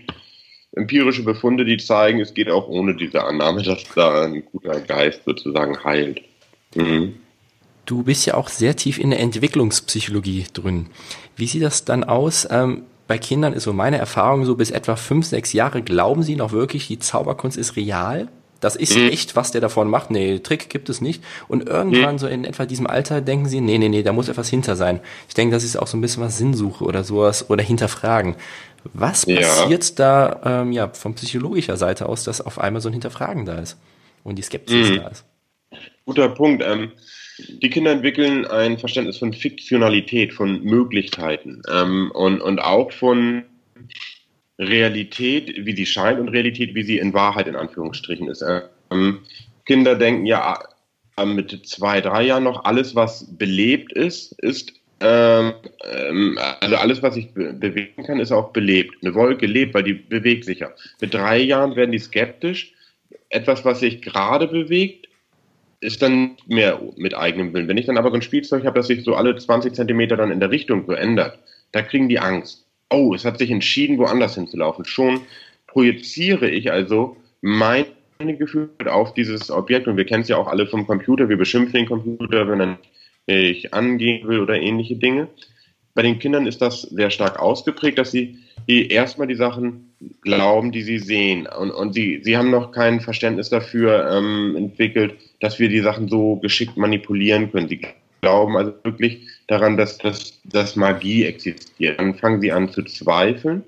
[0.76, 5.22] empirische Befunde, die zeigen, es geht auch ohne diese Annahme, dass da ein guter Geist
[5.26, 6.22] sozusagen heilt.
[6.76, 7.16] Mhm.
[7.86, 10.88] Du bist ja auch sehr tief in der Entwicklungspsychologie drin.
[11.36, 12.48] Wie sieht das dann aus?
[12.50, 16.36] Ähm, bei Kindern ist so meine Erfahrung so bis etwa fünf, sechs Jahre glauben sie
[16.36, 18.30] noch wirklich, die Zauberkunst ist real.
[18.62, 19.10] Das ist mhm.
[19.10, 20.10] echt, was der davon macht.
[20.10, 21.22] Nee, Trick gibt es nicht.
[21.50, 22.20] Und irgendwann mhm.
[22.20, 25.02] so in etwa diesem Alter denken sie, nee, nee, nee, da muss etwas hinter sein.
[25.28, 28.36] Ich denke, das ist auch so ein bisschen was Sinnsuche oder sowas oder hinterfragen.
[28.94, 29.96] Was passiert ja.
[29.96, 33.78] da ähm, ja, von psychologischer Seite aus, dass auf einmal so ein Hinterfragen da ist
[34.24, 34.96] und die Skepsis mhm.
[34.98, 35.26] da ist?
[36.06, 36.64] Guter Punkt.
[36.66, 36.92] Ähm,
[37.62, 43.44] die Kinder entwickeln ein Verständnis von Fiktionalität, von Möglichkeiten ähm, und, und auch von
[44.60, 48.44] Realität, wie sie scheint und Realität, wie sie in Wahrheit in Anführungsstrichen ist.
[48.92, 49.20] Ähm,
[49.66, 50.60] Kinder denken ja
[51.26, 57.16] mit zwei, drei Jahren noch, alles, was belebt ist, ist ähm, ähm, also alles, was
[57.16, 58.96] sich be bewegen kann, ist auch belebt.
[59.02, 60.72] Eine Wolke lebt, weil die bewegt sich ja.
[61.02, 62.74] Mit drei Jahren werden die skeptisch.
[63.30, 65.10] Etwas, was sich gerade bewegt,
[65.82, 67.68] ist dann mehr mit eigenem Willen.
[67.68, 70.32] Wenn ich dann aber so ein Spielzeug habe, das sich so alle 20 Zentimeter dann
[70.32, 71.38] in der Richtung so ändert,
[71.74, 72.66] da kriegen die Angst.
[72.90, 74.86] Oh, es hat sich entschieden, woanders hinzulaufen.
[74.86, 75.22] Schon
[75.68, 77.88] projiziere ich also meine
[78.38, 81.28] Gefühle auf dieses Objekt und wir kennen es ja auch alle vom Computer.
[81.28, 82.78] Wir beschimpfen den Computer, wenn er
[83.26, 85.28] ich angehen will oder ähnliche Dinge.
[85.96, 90.82] Bei den Kindern ist das sehr stark ausgeprägt, dass sie erstmal die Sachen glauben, die
[90.82, 91.48] sie sehen.
[91.48, 96.08] Und, und sie, sie haben noch kein Verständnis dafür ähm, entwickelt, dass wir die Sachen
[96.08, 97.68] so geschickt manipulieren können.
[97.68, 97.82] Sie
[98.22, 102.00] glauben also wirklich daran, dass, dass, dass Magie existiert.
[102.00, 103.64] Dann fangen sie an zu zweifeln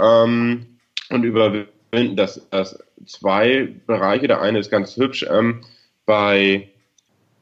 [0.00, 0.66] ähm,
[1.10, 4.28] und überwinden das, das zwei Bereiche.
[4.28, 5.26] Der eine ist ganz hübsch.
[5.30, 5.62] Ähm,
[6.06, 6.68] bei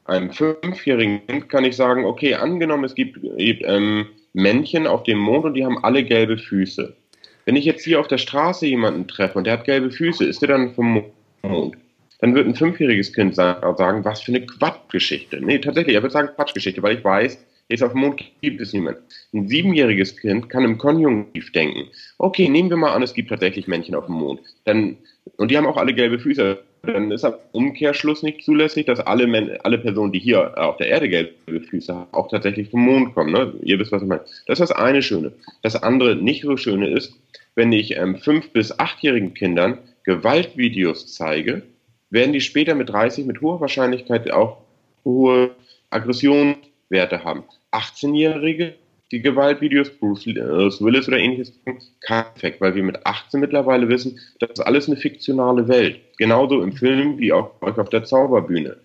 [0.09, 5.45] einem fünfjährigen Kind kann ich sagen, okay, angenommen, es gibt, ähm, Männchen auf dem Mond
[5.45, 6.95] und die haben alle gelbe Füße.
[7.45, 10.41] Wenn ich jetzt hier auf der Straße jemanden treffe und der hat gelbe Füße, ist
[10.41, 11.03] der dann vom
[11.41, 11.77] Mond?
[12.19, 15.39] Dann wird ein fünfjähriges Kind sagen, was für eine Quatschgeschichte.
[15.41, 18.73] Nee, tatsächlich, er wird sagen Quatschgeschichte, weil ich weiß, jetzt auf dem Mond gibt es
[18.73, 19.01] niemanden.
[19.33, 21.89] Ein siebenjähriges Kind kann im Konjunktiv denken.
[22.17, 24.41] Okay, nehmen wir mal an, es gibt tatsächlich Männchen auf dem Mond.
[24.65, 24.97] Dann,
[25.37, 29.27] und die haben auch alle gelbe Füße dann ist am Umkehrschluss nicht zulässig, dass alle,
[29.27, 33.13] Men alle Personen, die hier auf der Erde gelbe Füße haben, auch tatsächlich vom Mond
[33.13, 33.31] kommen.
[33.31, 33.53] Ne?
[33.61, 34.21] Ihr wisst, was ich meine.
[34.47, 35.31] Das ist das eine Schöne.
[35.61, 37.13] Das andere nicht so Schöne ist,
[37.55, 41.63] wenn ich ähm, fünf- bis achtjährigen Kindern Gewaltvideos zeige,
[42.09, 44.57] werden die später mit 30 mit hoher Wahrscheinlichkeit auch
[45.05, 45.51] hohe
[45.89, 47.43] Aggressionswerte haben.
[47.71, 48.75] 18-Jährige
[49.11, 51.53] die Gewaltvideos, Bruce Willis oder ähnliches,
[52.01, 55.99] kein Effekt, weil wir mit 18 mittlerweile wissen, das ist alles eine fiktionale Welt.
[56.17, 58.77] Genauso im Film wie auch auf der Zauberbühne.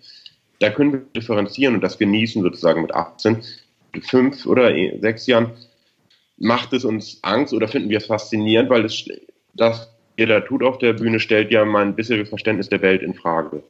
[0.59, 3.43] Da können wir differenzieren und das genießen sozusagen mit 18.
[4.01, 5.51] Fünf oder sechs Jahren
[6.37, 9.07] macht es uns Angst oder finden wir es faszinierend, weil es,
[9.53, 13.63] das jeder tut auf der Bühne, stellt ja mein bisheriges Verständnis der Welt in Frage.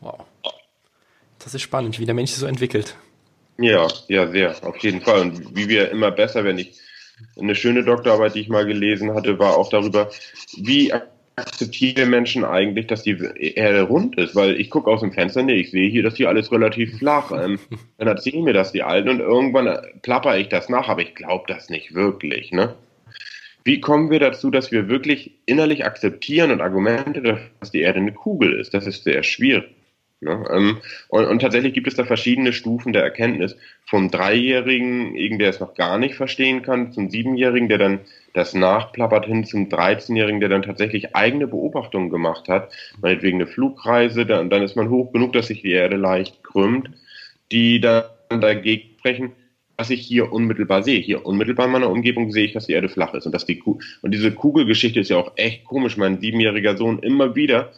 [0.00, 0.24] Wow.
[1.38, 2.96] Das ist spannend, wie der Mensch sich so entwickelt.
[3.62, 5.20] Ja, ja, sehr, auf jeden Fall.
[5.20, 6.58] Und wie wir immer besser werden.
[6.58, 6.80] Ich,
[7.38, 10.10] eine schöne Doktorarbeit, die ich mal gelesen hatte, war auch darüber,
[10.56, 10.92] wie
[11.36, 13.16] akzeptieren Menschen eigentlich, dass die
[13.54, 14.34] Erde rund ist?
[14.34, 17.30] Weil ich gucke aus dem Fenster, nee, ich sehe hier, dass hier alles relativ flach.
[17.30, 17.60] Ähm,
[17.98, 21.44] dann erzählen mir das die Alten und irgendwann plapper ich das nach, aber ich glaube
[21.46, 22.50] das nicht wirklich.
[22.50, 22.74] Ne?
[23.62, 28.12] Wie kommen wir dazu, dass wir wirklich innerlich akzeptieren und Argumente, dass die Erde eine
[28.12, 28.74] Kugel ist?
[28.74, 29.70] Das ist sehr schwierig.
[30.22, 30.44] Ne?
[30.52, 33.56] Ähm, und, und, tatsächlich gibt es da verschiedene Stufen der Erkenntnis.
[33.84, 38.00] Vom Dreijährigen, der es noch gar nicht verstehen kann, zum Siebenjährigen, der dann
[38.32, 44.24] das nachplappert, hin zum 13-Jährigen, der dann tatsächlich eigene Beobachtungen gemacht hat, meinetwegen eine Flugreise,
[44.24, 46.90] dann, dann ist man hoch genug, dass sich die Erde leicht krümmt,
[47.50, 49.32] die dann dagegen sprechen,
[49.76, 51.00] was ich hier unmittelbar sehe.
[51.00, 53.58] Hier unmittelbar in meiner Umgebung sehe ich, dass die Erde flach ist und dass die
[53.58, 55.96] Kuh und diese Kugelgeschichte ist ja auch echt komisch.
[55.96, 57.72] Mein siebenjähriger Sohn immer wieder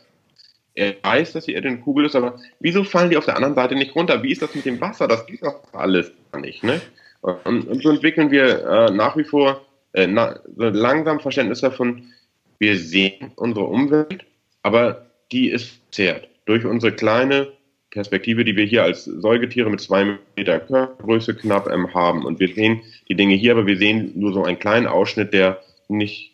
[0.74, 3.54] er weiß, dass die Erde eine Kugel ist, aber wieso fallen die auf der anderen
[3.54, 4.22] Seite nicht runter?
[4.22, 5.06] Wie ist das mit dem Wasser?
[5.06, 6.64] Das geht doch alles gar nicht.
[6.64, 6.80] Ne?
[7.20, 12.12] Und, und so entwickeln wir äh, nach wie vor äh, na, langsam Verständnis davon,
[12.58, 14.24] wir sehen unsere Umwelt,
[14.62, 17.52] aber die ist zerrt durch unsere kleine
[17.90, 22.24] Perspektive, die wir hier als Säugetiere mit zwei Meter Körpergröße knapp ähm, haben.
[22.24, 25.60] Und wir sehen die Dinge hier, aber wir sehen nur so einen kleinen Ausschnitt, der
[25.88, 26.34] nicht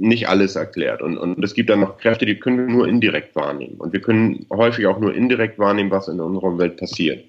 [0.00, 1.02] nicht alles erklärt.
[1.02, 3.76] Und, und es gibt dann noch Kräfte, die können wir nur indirekt wahrnehmen.
[3.76, 7.24] Und wir können häufig auch nur indirekt wahrnehmen, was in unserer Welt passiert.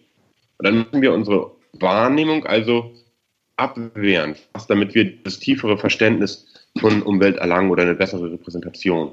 [0.58, 2.92] Und dann müssen wir unsere Wahrnehmung also
[3.58, 4.36] abwehren,
[4.70, 6.48] damit wir das tiefere Verständnis
[6.80, 9.12] von Umwelt erlangen oder eine bessere Repräsentation.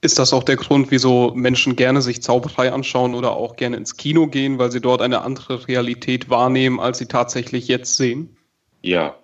[0.00, 3.96] Ist das auch der Grund, wieso Menschen gerne sich Zauberei anschauen oder auch gerne ins
[3.96, 8.36] Kino gehen, weil sie dort eine andere Realität wahrnehmen, als sie tatsächlich jetzt sehen?
[8.82, 9.16] Ja,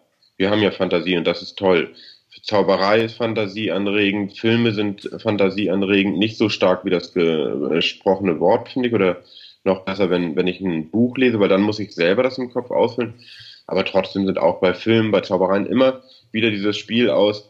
[0.43, 1.95] wir haben ja Fantasie und das ist toll.
[2.43, 8.95] Zauberei ist fantasieanregend, Filme sind fantasieanregend, nicht so stark wie das gesprochene Wort, finde ich,
[8.95, 9.23] oder
[9.63, 12.51] noch besser, wenn, wenn ich ein Buch lese, weil dann muss ich selber das im
[12.51, 13.15] Kopf ausfüllen.
[13.69, 16.03] Aber trotzdem sind auch bei Filmen, bei Zaubereien immer
[16.33, 17.49] wieder dieses Spiel aus,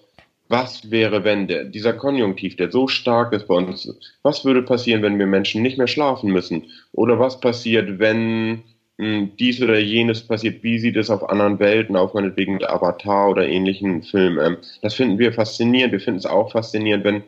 [0.49, 3.89] was wäre, wenn der, dieser Konjunktiv, der so stark ist bei uns,
[4.23, 6.67] was würde passieren, wenn wir Menschen nicht mehr schlafen müssen?
[6.93, 8.63] Oder was passiert, wenn
[8.99, 10.63] dies oder jenes passiert?
[10.63, 14.45] Wie sieht es auf anderen Welten, auf meinetwegen Avatar oder ähnlichen Filmen?
[14.45, 15.93] Ähm, das finden wir faszinierend.
[15.93, 17.23] Wir finden es auch faszinierend, wenn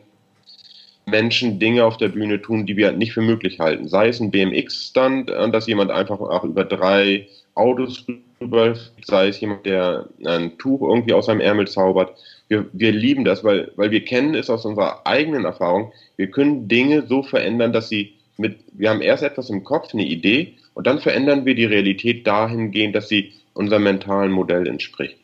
[1.05, 3.87] Menschen Dinge auf der Bühne tun, die wir nicht für möglich halten.
[3.87, 8.05] Sei es ein BMX-Stand, äh, dass jemand einfach auch über drei Autos
[8.41, 12.17] rüber, sei es jemand, der ein Tuch irgendwie aus seinem Ärmel zaubert.
[12.47, 15.91] Wir, wir lieben das, weil, weil wir kennen es aus unserer eigenen Erfahrung.
[16.17, 20.05] Wir können Dinge so verändern, dass sie mit, wir haben erst etwas im Kopf, eine
[20.05, 25.17] Idee, und dann verändern wir die Realität dahingehend, dass sie unserem mentalen Modell entspricht.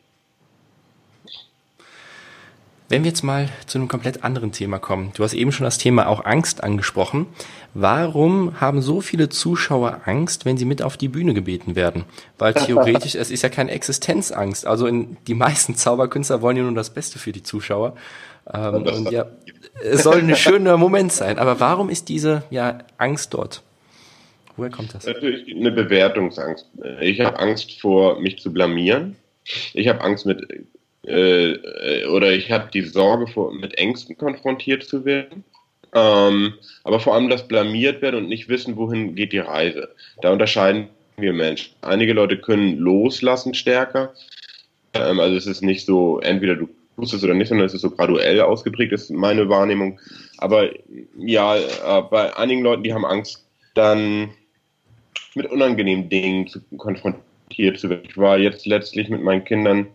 [2.88, 5.12] Wenn wir jetzt mal zu einem komplett anderen Thema kommen.
[5.14, 7.26] Du hast eben schon das Thema auch Angst angesprochen.
[7.72, 12.04] Warum haben so viele Zuschauer Angst, wenn sie mit auf die Bühne gebeten werden?
[12.36, 14.66] Weil theoretisch, es ist ja keine Existenzangst.
[14.66, 17.96] Also in, die meisten Zauberkünstler wollen ja nur das Beste für die Zuschauer.
[18.52, 19.26] Ähm, und ja,
[19.82, 21.38] es soll ein schöner Moment sein.
[21.38, 23.62] Aber warum ist diese ja, Angst dort?
[24.56, 25.06] Woher kommt das?
[25.06, 26.66] Natürlich eine Bewertungsangst.
[27.00, 29.16] Ich habe Angst vor, mich zu blamieren.
[29.74, 30.46] Ich habe Angst, mit
[31.04, 35.44] äh, oder ich habe die Sorge, vor, mit Ängsten konfrontiert zu werden.
[35.94, 39.90] Ähm, aber vor allem das blamiert werden und nicht wissen, wohin geht die Reise.
[40.22, 41.74] Da unterscheiden wir Menschen.
[41.82, 44.14] Einige Leute können loslassen stärker.
[44.94, 47.82] Ähm, also es ist nicht so, entweder du tust es oder nicht, sondern es ist
[47.82, 50.00] so graduell ausgeprägt, ist meine Wahrnehmung.
[50.38, 50.70] Aber
[51.18, 54.30] ja, äh, bei einigen Leuten, die haben Angst, dann
[55.34, 58.04] mit unangenehmen Dingen zu, konfrontiert zu werden.
[58.08, 59.86] Ich war jetzt letztlich mit meinen Kindern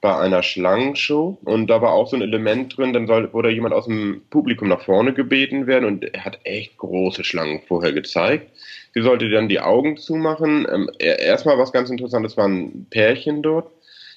[0.00, 3.74] bei einer Schlangenshow und da war auch so ein Element drin, dann soll, wurde jemand
[3.74, 8.50] aus dem Publikum nach vorne gebeten werden und er hat echt große Schlangen vorher gezeigt.
[8.94, 10.66] Sie sollte dann die Augen zumachen.
[10.72, 13.70] Ähm, erstmal was ganz interessantes war ein Pärchen dort.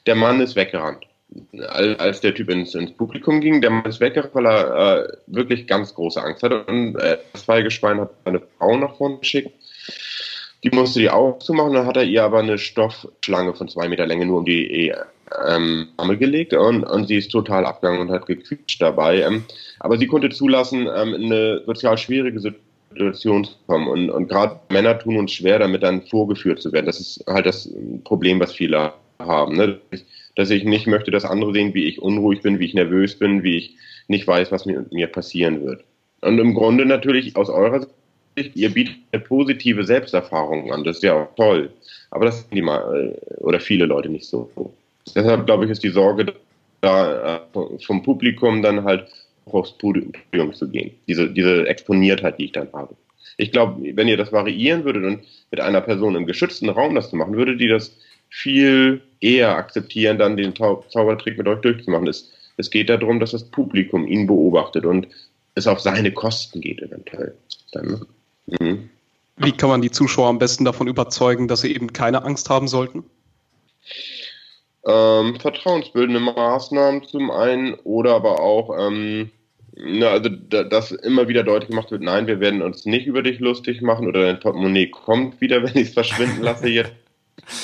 [0.05, 1.05] Der Mann ist weggerannt.
[1.97, 5.67] Als der Typ ins, ins Publikum ging, der Mann ist weggerannt, weil er äh, wirklich
[5.67, 6.63] ganz große Angst hatte.
[6.65, 9.51] Und äh, das Zweigeschwein hat eine Frau nach vorne geschickt.
[10.63, 14.06] Die musste die Augen zumachen, dann hat er ihr aber eine Stoffschlange von zwei Meter
[14.06, 14.93] Länge nur um die
[15.48, 19.22] ähm, Arme gelegt und, und sie ist total abgegangen und hat gequietscht dabei.
[19.22, 19.43] Ähm,
[19.80, 23.88] aber sie konnte zulassen, ähm, in eine sozial schwierige Situation zu kommen.
[23.88, 26.88] Und, und gerade Männer tun uns schwer, damit dann vorgeführt zu werden.
[26.88, 27.69] Das ist halt das
[28.04, 29.56] Problem, was viele haben.
[29.56, 29.80] Ne?
[30.36, 33.43] Dass ich nicht möchte, dass andere sehen, wie ich unruhig bin, wie ich nervös bin,
[33.43, 33.76] wie ich
[34.08, 35.84] nicht weiß, was mir, mir passieren wird.
[36.22, 37.93] Und im Grunde natürlich aus eurer Sicht,
[38.56, 40.84] ihr bietet positive Selbsterfahrung an.
[40.84, 41.71] Das ist ja auch toll.
[42.12, 44.49] Aber das sind die mal, äh, oder viele Leute nicht so.
[45.15, 46.34] Deshalb glaube ich, ist die Sorge
[46.82, 47.39] da äh,
[47.86, 49.06] vom Publikum dann halt
[49.45, 50.13] auch aufs Podium
[50.54, 50.91] zu gehen.
[51.08, 52.95] Diese, diese Exponiertheit, die ich dann habe.
[53.38, 55.21] Ich glaube, wenn ihr das variieren würdet und
[55.52, 57.95] mit einer Person im geschützten Raum das zu machen, würde die das
[58.30, 62.08] viel eher akzeptieren, dann den Zau Zaubertrick mit euch durchzumachen.
[62.08, 65.08] Es, es geht darum, dass das Publikum ihn beobachtet und
[65.56, 67.34] es auf seine Kosten geht eventuell.
[67.71, 68.02] Dann, ne?
[68.59, 68.89] Mhm.
[69.38, 72.67] Wie kann man die Zuschauer am besten davon überzeugen, dass sie eben keine Angst haben
[72.67, 73.05] sollten?
[74.85, 79.29] ähm, vertrauensbildende Maßnahmen zum einen oder aber auch, ähm,
[79.75, 83.21] na, also da, dass immer wieder deutlich gemacht wird, nein, wir werden uns nicht über
[83.21, 86.93] dich lustig machen oder dein Portemonnaie kommt wieder, wenn ich es verschwinden lasse jetzt.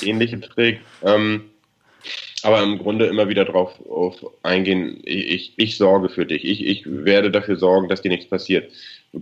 [0.02, 0.80] Ähnliche Trick.
[1.02, 1.44] Ähm,
[2.42, 6.64] aber im Grunde immer wieder darauf auf eingehen, ich, ich, ich sorge für dich, ich,
[6.64, 8.70] ich werde dafür sorgen, dass dir nichts passiert.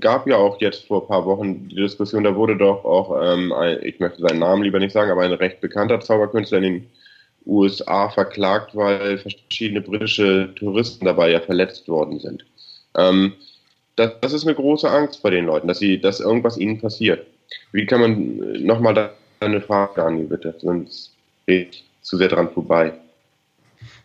[0.00, 3.52] Gab ja auch jetzt vor ein paar Wochen die Diskussion, da wurde doch auch, ähm,
[3.52, 6.86] ein, ich möchte seinen Namen lieber nicht sagen, aber ein recht bekannter Zauberkünstler in den
[7.46, 12.44] USA verklagt, weil verschiedene britische Touristen dabei ja verletzt worden sind.
[12.96, 13.34] Ähm,
[13.96, 17.26] das, das, ist eine große Angst bei den Leuten, dass sie, dass irgendwas ihnen passiert.
[17.72, 20.54] Wie kann man äh, nochmal eine Frage an bitte?
[20.58, 21.14] Sonst
[21.46, 22.94] geht zu sehr dran vorbei.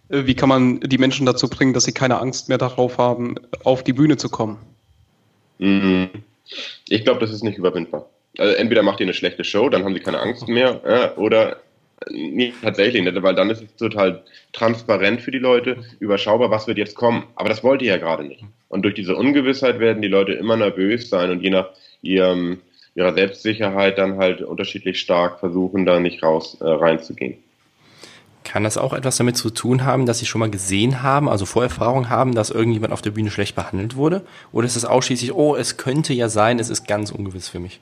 [0.09, 3.35] Äh, wie kann man die Menschen dazu bringen, dass sie keine Angst mehr darauf haben,
[3.63, 4.57] auf die Bühne zu kommen?
[5.59, 6.09] Mhm.
[6.87, 8.09] Ich glaube, das ist nicht überwindbar.
[8.37, 11.57] Also entweder macht ihr eine schlechte Show, dann haben sie keine Angst mehr, äh, oder
[12.09, 16.77] Nee, tatsächlich nicht, weil dann ist es total transparent für die Leute, überschaubar, was wird
[16.77, 17.23] jetzt kommen.
[17.35, 18.43] Aber das wollt ihr ja gerade nicht.
[18.69, 21.69] Und durch diese Ungewissheit werden die Leute immer nervös sein und je nach
[22.01, 22.59] ihrem,
[22.95, 27.37] ihrer Selbstsicherheit dann halt unterschiedlich stark versuchen, da nicht raus äh, reinzugehen.
[28.49, 31.45] Kann das auch etwas damit zu tun haben, dass Sie schon mal gesehen haben, also
[31.45, 34.23] Vorerfahrung haben, dass irgendjemand auf der Bühne schlecht behandelt wurde?
[34.51, 37.79] Oder ist es ausschließlich, oh, es könnte ja sein, es ist ganz ungewiss für mich?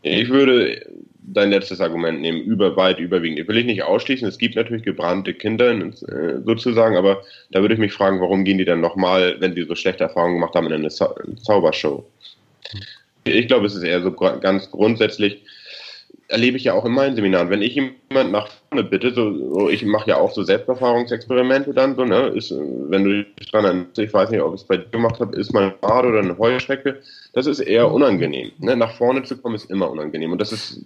[0.00, 0.86] Ich würde
[1.20, 3.38] dein letztes Argument nehmen, über, weit überwiegend.
[3.38, 5.92] Ich will ich nicht ausschließen, es gibt natürlich gebrannte Kinder äh,
[6.46, 9.74] sozusagen, aber da würde ich mich fragen, warum gehen die dann nochmal, wenn sie so
[9.74, 12.02] schlechte Erfahrungen gemacht haben, in eine Zau Zaubershow?
[13.24, 15.42] Ich glaube, es ist eher so ganz grundsätzlich,
[16.28, 17.50] erlebe ich ja auch in meinen Seminaren.
[17.50, 21.94] Wenn ich jemand nach vorne bitte, so, so ich mache ja auch so Selbsterfahrungsexperimente dann
[21.96, 24.78] so, ne, ist, wenn du dich dran erinnerst, ich weiß nicht, ob ich es bei
[24.78, 27.00] dir gemacht habe, ist mal ein Bad oder eine Heuschrecke,
[27.32, 28.52] das ist eher unangenehm.
[28.58, 28.76] Ne?
[28.76, 30.80] Nach vorne zu kommen ist immer unangenehm und das ist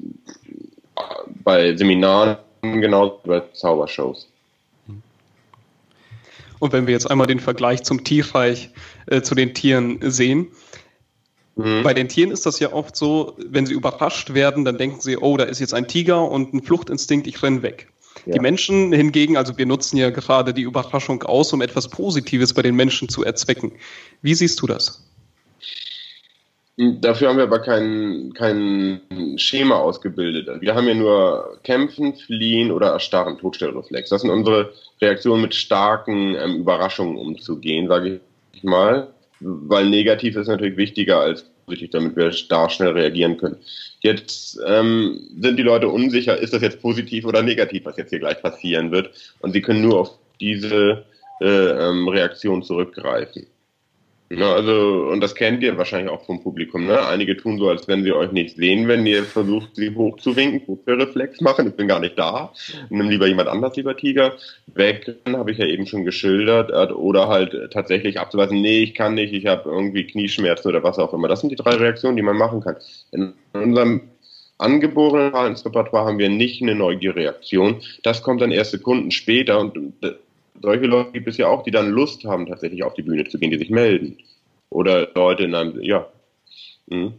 [1.44, 4.29] bei Seminaren genauso wie bei Zaubershows.
[6.59, 8.70] Und wenn wir jetzt einmal den Vergleich zum Tierreich,
[9.07, 10.49] äh, zu den Tieren sehen,
[11.57, 11.83] Mhm.
[11.83, 15.16] Bei den Tieren ist das ja oft so, wenn sie überrascht werden, dann denken sie,
[15.16, 17.88] oh, da ist jetzt ein Tiger und ein Fluchtinstinkt, ich renne weg.
[18.27, 18.35] Ja.
[18.35, 22.62] Die Menschen hingegen, also wir nutzen ja gerade die Überraschung aus, um etwas Positives bei
[22.62, 23.73] den Menschen zu erzwecken.
[24.21, 25.03] Wie siehst du das?
[26.79, 29.01] Dafür haben wir aber kein, kein
[29.37, 30.61] Schema ausgebildet.
[30.61, 34.11] Wir haben ja nur Kämpfen, Fliehen oder Erstarren, Todstellreflex.
[34.11, 38.21] Das sind unsere Reaktionen, mit starken ähm, Überraschungen umzugehen, sage
[38.53, 39.09] ich mal
[39.40, 43.57] weil negativ ist natürlich wichtiger als positiv, damit wir da schnell reagieren können.
[44.01, 48.20] Jetzt ähm, sind die Leute unsicher, ist das jetzt positiv oder negativ, was jetzt hier
[48.20, 49.11] gleich passieren wird.
[49.40, 51.05] Und sie können nur auf diese
[51.40, 53.46] äh, ähm, Reaktion zurückgreifen.
[54.29, 57.07] Ja, also, und das kennt ihr wahrscheinlich auch vom Publikum, ne?
[57.07, 61.41] Einige tun so, als wenn sie euch nicht sehen, wenn ihr versucht, sie hochzuwinken, Reflex
[61.41, 62.53] machen, ich bin gar nicht da.
[62.91, 64.35] Nimm lieber jemand anders, lieber Tiger.
[64.75, 66.71] Weg, habe ich ja eben schon geschildert.
[66.71, 70.99] Äh, oder halt tatsächlich abzuweisen, nee, ich kann nicht, ich habe irgendwie Knieschmerzen oder was
[70.99, 71.29] auch immer.
[71.29, 72.77] Das sind die drei Reaktionen, die man machen kann.
[73.12, 74.01] In unserem
[74.59, 77.81] angeborenen Verhaltensrepertoire haben wir nicht eine Neugierreaktion.
[78.03, 79.93] Das kommt dann erst Sekunden später und
[80.62, 83.38] solche Leute gibt es ja auch, die dann Lust haben, tatsächlich auf die Bühne zu
[83.38, 84.19] gehen, die sich melden.
[84.71, 86.07] Oder Leute in einem, ja.
[86.87, 87.14] Mhm.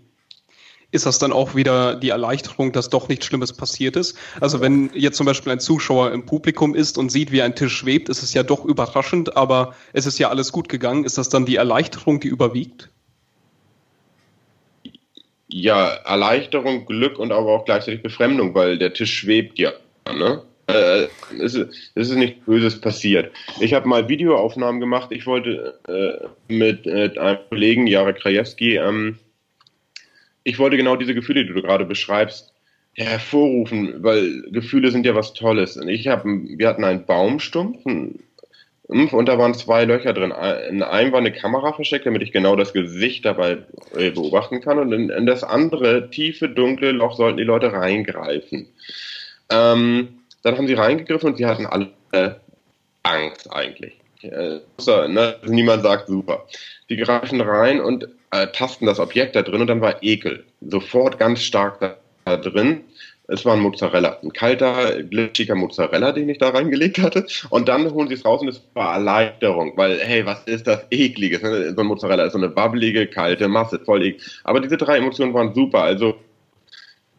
[0.91, 4.17] Ist das dann auch wieder die Erleichterung, dass doch nichts Schlimmes passiert ist?
[4.39, 7.76] Also wenn jetzt zum Beispiel ein Zuschauer im Publikum ist und sieht, wie ein Tisch
[7.76, 11.04] schwebt, ist es ja doch überraschend, aber es ist ja alles gut gegangen.
[11.04, 12.89] Ist das dann die Erleichterung, die überwiegt?
[15.50, 19.73] Ja, Erleichterung, Glück und aber auch gleichzeitig Befremdung, weil der Tisch schwebt ja.
[20.08, 20.41] Ne?
[20.67, 21.08] Äh,
[21.39, 23.32] es, ist, es ist nichts Böses passiert.
[23.60, 25.12] Ich habe mal Videoaufnahmen gemacht.
[25.12, 29.17] Ich wollte äh, mit, mit einem Kollegen, Jarek Krajewski, ähm,
[30.47, 32.53] ich wollte genau diese Gefühle, die du gerade beschreibst,
[32.93, 35.75] hervorrufen, weil Gefühle sind ja was Tolles.
[35.75, 40.34] Und ich hab, wir hatten einen Baumstumpf und da waren zwei Löcher drin.
[40.69, 43.58] In einem war eine Kamera versteckt, damit ich genau das Gesicht dabei
[43.97, 44.80] äh, beobachten kann.
[44.80, 48.69] Und in, in das andere tiefe, dunkle Loch sollten die Leute reingreifen.
[49.51, 52.32] Ähm, dann haben sie reingegriffen und sie hatten alle äh,
[53.04, 54.00] Angst eigentlich.
[54.21, 54.60] Äh,
[55.08, 55.36] ne?
[55.45, 56.45] Niemand sagt super.
[56.89, 60.45] Sie greifen rein und äh, tasten das Objekt da drin und dann war Ekel.
[60.62, 62.82] Sofort ganz stark da, da drin.
[63.30, 67.26] Es war ein Mozzarella, ein kalter, glitschiger Mozzarella, den ich da reingelegt hatte.
[67.50, 70.86] Und dann holen sie es raus und es war Erleichterung, weil, hey, was ist das
[70.91, 71.41] Ekliges?
[71.41, 71.73] Ne?
[71.76, 74.23] So ein Mozzarella ist so eine wabbelige, kalte Masse, voll eklig.
[74.45, 75.84] Aber diese drei Emotionen waren super.
[75.84, 76.15] Also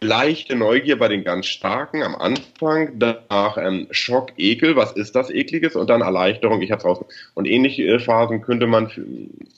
[0.00, 5.30] leichte Neugier bei den ganz Starken am Anfang, danach ähm, Schock, Ekel, was ist das
[5.30, 5.76] Ekliges?
[5.76, 7.04] Und dann Erleichterung, ich hab's raus.
[7.34, 8.90] Und ähnliche äh, Phasen könnte man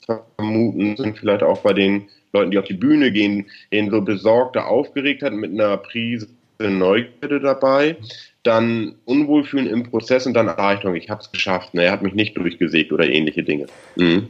[0.05, 4.65] vermuten, sind vielleicht auch bei den Leuten, die auf die Bühne gehen, denen so besorgte
[4.65, 6.27] Aufgeregtheit mit einer Prise
[6.59, 7.97] Neugierde dabei,
[8.43, 12.37] dann Unwohlfühlen im Prozess und dann Erleichterung, ich hab's geschafft, ne, er hat mich nicht
[12.37, 13.65] durchgesägt oder ähnliche Dinge.
[13.95, 14.29] Mhm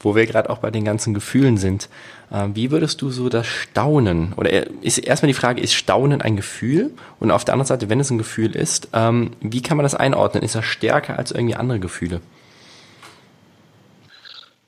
[0.00, 1.88] wo wir gerade auch bei den ganzen Gefühlen sind.
[2.32, 4.50] Äh, wie würdest du so das Staunen, oder
[4.82, 6.90] ist erstmal die Frage, ist Staunen ein Gefühl?
[7.20, 9.94] Und auf der anderen Seite, wenn es ein Gefühl ist, ähm, wie kann man das
[9.94, 10.42] einordnen?
[10.42, 12.20] Ist das stärker als irgendwie andere Gefühle?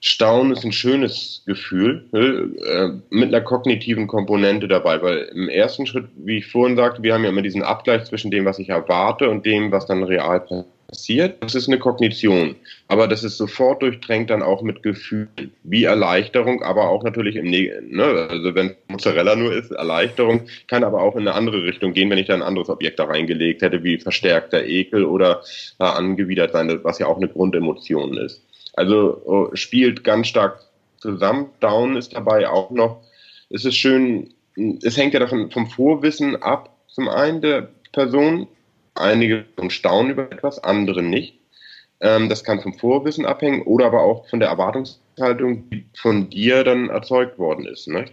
[0.04, 6.06] Staunen ist ein schönes Gefühl äh, mit einer kognitiven Komponente dabei, weil im ersten Schritt,
[6.16, 9.30] wie ich vorhin sagte, wir haben ja immer diesen Abgleich zwischen dem, was ich erwarte
[9.30, 12.54] und dem, was dann real passiert passiert, das ist eine Kognition.
[12.86, 17.50] Aber das ist sofort durchdrängt dann auch mit Gefühlen, wie Erleichterung, aber auch natürlich im
[17.50, 22.10] ne, also wenn Mozzarella nur ist, Erleichterung, kann aber auch in eine andere Richtung gehen,
[22.10, 25.42] wenn ich da ein anderes Objekt da reingelegt hätte, wie verstärkter Ekel oder
[25.80, 28.42] äh, angewidert sein, was ja auch eine Grundemotion ist.
[28.74, 30.60] Also oh, spielt ganz stark
[30.98, 31.48] zusammen.
[31.60, 33.00] Down ist dabei auch noch,
[33.48, 34.34] es ist schön,
[34.82, 38.46] es hängt ja davon vom Vorwissen ab, zum einen der Person.
[38.94, 41.38] Einige staunen über etwas, andere nicht.
[42.00, 46.64] Ähm, das kann vom Vorwissen abhängen oder aber auch von der Erwartungshaltung, die von dir
[46.64, 47.88] dann erzeugt worden ist.
[47.88, 48.06] Ne?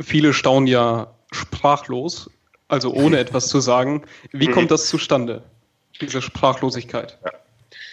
[0.00, 2.30] Viele staunen ja sprachlos,
[2.66, 4.02] also ohne etwas zu sagen.
[4.32, 4.52] Wie mhm.
[4.52, 5.42] kommt das zustande,
[6.00, 7.18] diese Sprachlosigkeit?
[7.24, 7.32] Ja.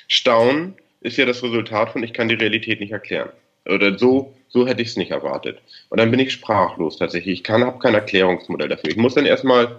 [0.07, 3.29] Staunen ist ja das Resultat von, ich kann die Realität nicht erklären.
[3.67, 5.59] Oder so, so hätte ich es nicht erwartet.
[5.89, 7.41] Und dann bin ich sprachlos tatsächlich.
[7.41, 8.89] Ich habe kein Erklärungsmodell dafür.
[8.89, 9.77] Ich muss dann erstmal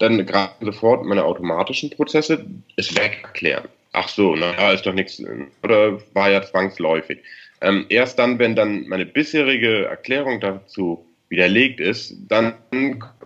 [0.00, 2.44] dann gerade sofort meine automatischen Prozesse
[2.76, 3.68] es weg erklären.
[3.92, 5.22] Ach so, na ist doch nichts,
[5.62, 7.18] oder war ja zwangsläufig.
[7.60, 12.54] Ähm, erst dann, wenn dann meine bisherige Erklärung dazu widerlegt ist, dann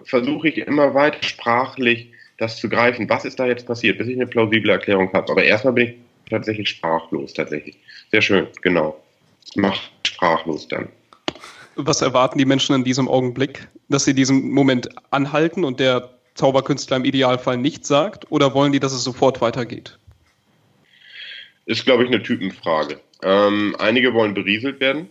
[0.05, 3.09] versuche ich immer weiter sprachlich das zu greifen.
[3.09, 5.31] Was ist da jetzt passiert, bis ich eine plausible Erklärung habe.
[5.31, 5.95] Aber erstmal bin ich
[6.31, 7.77] tatsächlich sprachlos, tatsächlich.
[8.11, 9.01] Sehr schön, genau.
[9.55, 10.89] Macht sprachlos dann.
[11.77, 13.69] Was erwarten die Menschen in diesem Augenblick?
[13.89, 18.31] Dass sie diesen Moment anhalten und der Zauberkünstler im Idealfall nicht sagt?
[18.31, 19.99] Oder wollen die, dass es sofort weitergeht?
[21.67, 23.01] Ist, glaube ich, eine Typenfrage.
[23.23, 25.09] Ähm, einige wollen berieselt werden.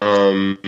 [0.00, 0.58] Ähm,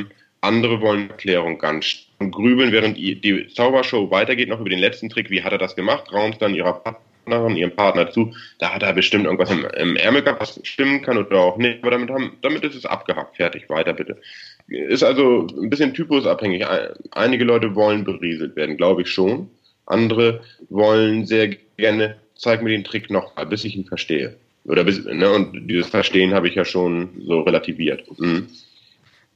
[0.40, 5.30] andere wollen Erklärung ganz und grübeln, während die Zaubershow weitergeht, noch über den letzten Trick.
[5.30, 6.12] Wie hat er das gemacht?
[6.12, 8.34] Raumt dann ihrer Partnerin, ihrem Partner zu.
[8.58, 11.82] Da hat er bestimmt irgendwas im, im Ärmel gehabt, was stimmen kann oder auch nicht.
[11.82, 13.36] Aber damit, haben, damit ist es abgehackt.
[13.36, 13.68] Fertig.
[13.70, 14.20] Weiter bitte.
[14.68, 16.64] Ist also ein bisschen typusabhängig.
[17.10, 19.50] Einige Leute wollen berieselt werden, glaube ich schon.
[19.86, 20.40] Andere
[20.70, 24.36] wollen sehr gerne, zeig mir den Trick noch mal, bis ich ihn verstehe.
[24.64, 28.04] Oder bis, ne, und dieses Verstehen habe ich ja schon so relativiert.
[28.18, 28.48] Mhm.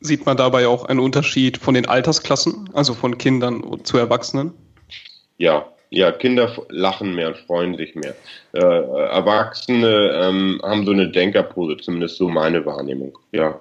[0.01, 4.53] Sieht man dabei auch einen Unterschied von den Altersklassen, also von Kindern zu Erwachsenen?
[5.39, 8.15] Ja, ja, Kinder lachen mehr und freuen sich mehr.
[8.53, 13.19] Äh, Erwachsene ähm, haben so eine Denkerpose, zumindest so meine Wahrnehmung.
[13.33, 13.61] Ja.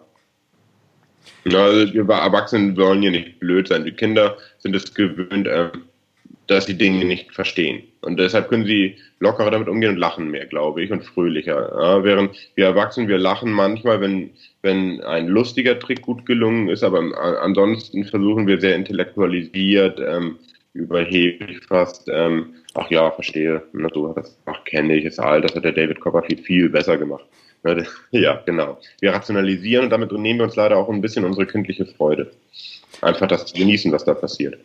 [1.45, 3.86] Also wir Erwachsenen wollen ja nicht blöd sein.
[3.86, 5.69] Die Kinder sind es gewöhnt, äh,
[6.47, 7.84] dass sie Dinge nicht verstehen.
[8.01, 11.71] Und deshalb können sie lockerer damit umgehen und lachen mehr, glaube ich, und fröhlicher.
[11.80, 16.84] Ja, während wir Erwachsenen, wir lachen manchmal, wenn, wenn ein lustiger Trick gut gelungen ist,
[16.84, 16.99] aber
[17.41, 20.38] ansonsten versuchen wir sehr intellektualisiert, ähm,
[20.73, 25.55] überheblich fast, ähm, ach ja, verstehe, na, so das ach, kenne ich, ist alt, das
[25.55, 27.26] hat der David Copperfield viel besser gemacht.
[28.11, 28.80] Ja, genau.
[28.99, 32.32] Wir rationalisieren und damit nehmen wir uns leider auch ein bisschen unsere kindliche Freude.
[33.01, 34.57] Einfach das zu genießen, was da passiert.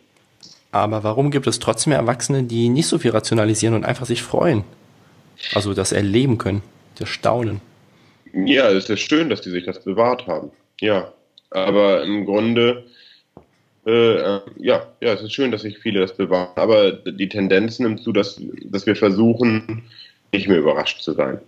[0.71, 4.63] Aber warum gibt es trotzdem Erwachsene, die nicht so viel rationalisieren und einfach sich freuen?
[5.53, 6.61] Also das erleben können,
[6.97, 7.61] das Staunen.
[8.33, 10.51] Ja, es ist schön, dass die sich das bewahrt haben.
[10.79, 11.11] Ja,
[11.49, 12.85] aber im Grunde,
[13.85, 16.51] äh, ja, ja, es ist schön, dass sich viele das bewahren.
[16.55, 19.83] Aber die Tendenz nimmt zu, dass, dass wir versuchen,
[20.31, 21.41] nicht mehr überrascht zu sein.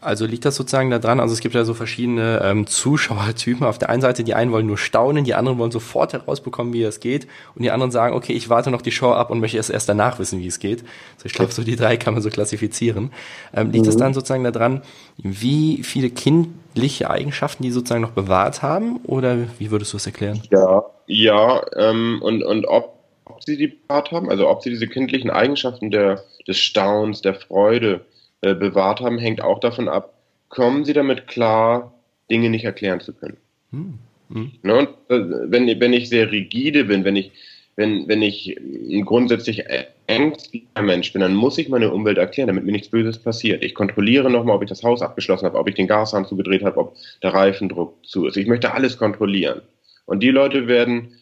[0.00, 1.20] Also liegt das sozusagen da dran?
[1.20, 3.66] Also es gibt ja so verschiedene ähm, Zuschauertypen.
[3.66, 6.82] Auf der einen Seite, die einen wollen nur staunen, die anderen wollen sofort herausbekommen, wie
[6.82, 7.26] es geht.
[7.54, 9.88] Und die anderen sagen, okay, ich warte noch die Show ab und möchte erst, erst
[9.88, 10.84] danach wissen, wie es geht.
[11.16, 13.10] Also ich glaube, so die drei kann man so klassifizieren.
[13.54, 13.88] Ähm, liegt mhm.
[13.88, 14.82] das dann sozusagen da dran,
[15.16, 18.98] wie viele kindliche Eigenschaften die sozusagen noch bewahrt haben?
[19.04, 20.42] Oder wie würdest du es erklären?
[20.50, 24.88] Ja, ja, ähm, und, und ob, ob sie die bewahrt haben, also ob sie diese
[24.88, 28.04] kindlichen Eigenschaften der, des Staunens, der Freude,
[28.42, 30.14] äh, bewahrt haben, hängt auch davon ab,
[30.48, 31.92] kommen sie damit klar,
[32.30, 33.36] Dinge nicht erklären zu können.
[33.70, 33.98] Hm.
[34.32, 34.52] Hm.
[34.62, 37.32] Ne, und, äh, wenn, wenn ich sehr rigide bin, wenn ich,
[37.76, 39.64] wenn, wenn ich ein grundsätzlich
[40.06, 43.62] ängstlicher Mensch bin, dann muss ich meine Umwelt erklären, damit mir nichts Böses passiert.
[43.62, 46.78] Ich kontrolliere nochmal, ob ich das Haus abgeschlossen habe, ob ich den Gashahn zugedreht habe,
[46.78, 48.36] ob der Reifendruck zu ist.
[48.36, 49.60] Ich möchte alles kontrollieren.
[50.06, 51.12] Und die Leute werden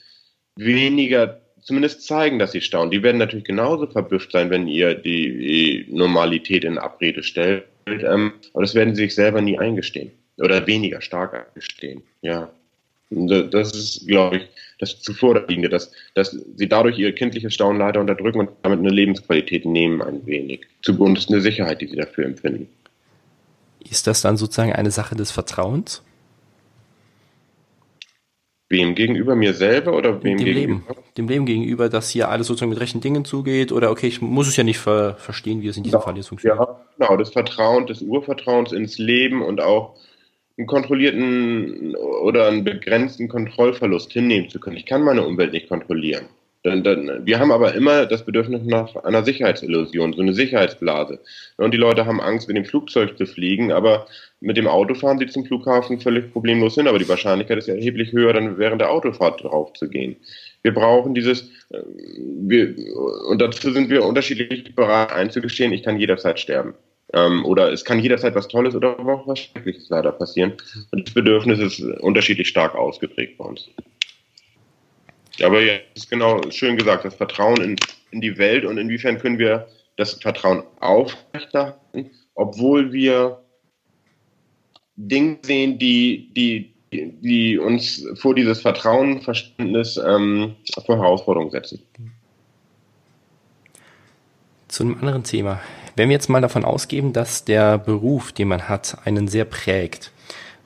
[0.56, 2.90] weniger zumindest zeigen, dass sie staunen.
[2.90, 7.64] Die werden natürlich genauso verbüfft sein, wenn ihr die, Normalität in Abrede stellt.
[7.86, 10.12] Ähm, aber das werden sie sich selber nie eingestehen.
[10.38, 12.02] Oder weniger stark eingestehen.
[12.22, 12.50] Ja.
[13.10, 14.42] Das ist, glaube ich,
[14.78, 19.66] das Zuvorliegende, dass, dass sie dadurch ihr kindliches Staunen leider unterdrücken und damit eine Lebensqualität
[19.66, 20.62] nehmen ein wenig.
[20.82, 22.68] Zugunsten der Sicherheit, die sie dafür empfinden.
[23.88, 26.02] Ist das dann sozusagen eine Sache des Vertrauens?
[28.74, 30.60] Wem gegenüber mir selber oder wem dem gegenüber?
[30.60, 30.86] Leben.
[31.16, 34.48] Dem Leben gegenüber, dass hier alles sozusagen mit rechten Dingen zugeht oder okay, ich muss
[34.48, 36.58] es ja nicht ver verstehen, wie es in diesem ja, Fall jetzt funktioniert.
[36.58, 39.94] Ja, genau, das Vertrauen, des Urvertrauens ins Leben und auch
[40.58, 44.76] einen kontrollierten oder einen begrenzten Kontrollverlust hinnehmen zu können.
[44.76, 46.26] Ich kann meine Umwelt nicht kontrollieren.
[46.64, 51.20] Dann, dann, wir haben aber immer das Bedürfnis nach einer Sicherheitsillusion, so eine Sicherheitsblase.
[51.58, 54.06] Und die Leute haben Angst, mit dem Flugzeug zu fliegen, aber
[54.40, 56.88] mit dem Auto fahren sie zum Flughafen völlig problemlos hin.
[56.88, 60.16] Aber die Wahrscheinlichkeit ist erheblich höher, dann während der Autofahrt drauf zu gehen.
[60.62, 62.74] Wir brauchen dieses, äh, wir,
[63.28, 66.72] und dazu sind wir unterschiedlich bereit einzugestehen, ich kann jederzeit sterben.
[67.12, 70.54] Ähm, oder es kann jederzeit was Tolles oder auch was Schreckliches leider passieren.
[70.92, 73.68] Und das Bedürfnis ist unterschiedlich stark ausgeprägt bei uns.
[75.42, 77.76] Aber ja, das ist genau schön gesagt, das Vertrauen in,
[78.10, 79.66] in die Welt und inwiefern können wir
[79.96, 83.40] das Vertrauen aufrechterhalten, obwohl wir
[84.96, 90.54] Dinge sehen, die, die, die uns vor dieses Vertrauenverständnis ähm,
[90.86, 91.82] vor Herausforderungen setzen.
[94.68, 95.60] Zu einem anderen Thema.
[95.96, 100.10] Wenn wir jetzt mal davon ausgehen, dass der Beruf, den man hat, einen sehr prägt,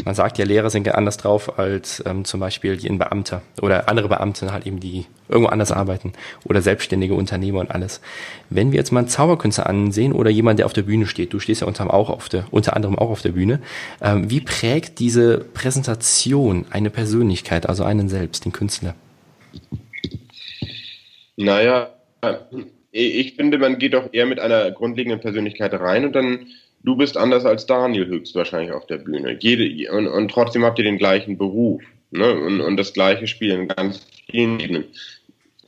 [0.05, 4.09] man sagt ja, Lehrer sind anders drauf als ähm, zum Beispiel ein Beamter oder andere
[4.09, 6.13] Beamte halt eben, die irgendwo anders arbeiten
[6.45, 8.01] oder selbstständige Unternehmer und alles.
[8.49, 11.41] Wenn wir jetzt mal einen Zauberkünstler ansehen oder jemand, der auf der Bühne steht, du
[11.41, 13.61] stehst ja unter, auch auf der, unter anderem auch auf der Bühne,
[14.01, 18.95] ähm, wie prägt diese Präsentation eine Persönlichkeit, also einen selbst, den Künstler?
[21.37, 21.91] Naja,
[22.91, 26.47] ich finde, man geht doch eher mit einer grundlegenden Persönlichkeit rein und dann
[26.83, 29.37] du bist anders als Daniel höchstwahrscheinlich auf der Bühne.
[29.41, 32.35] Jede, und, und trotzdem habt ihr den gleichen Beruf ne?
[32.35, 34.85] und, und das gleiche Spiel in ganz vielen Ebenen.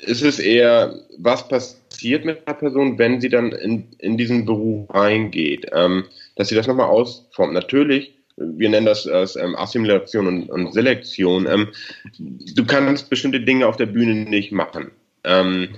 [0.03, 4.89] Es ist eher, was passiert mit einer Person, wenn sie dann in, in diesen Beruf
[4.95, 6.05] reingeht, ähm,
[6.37, 7.53] dass sie das nochmal ausformt.
[7.53, 11.47] Natürlich, wir nennen das als ähm, Assimilation und, und Selektion.
[11.47, 11.69] Ähm,
[12.19, 14.91] du kannst bestimmte Dinge auf der Bühne nicht machen.
[15.25, 15.69] Ähm,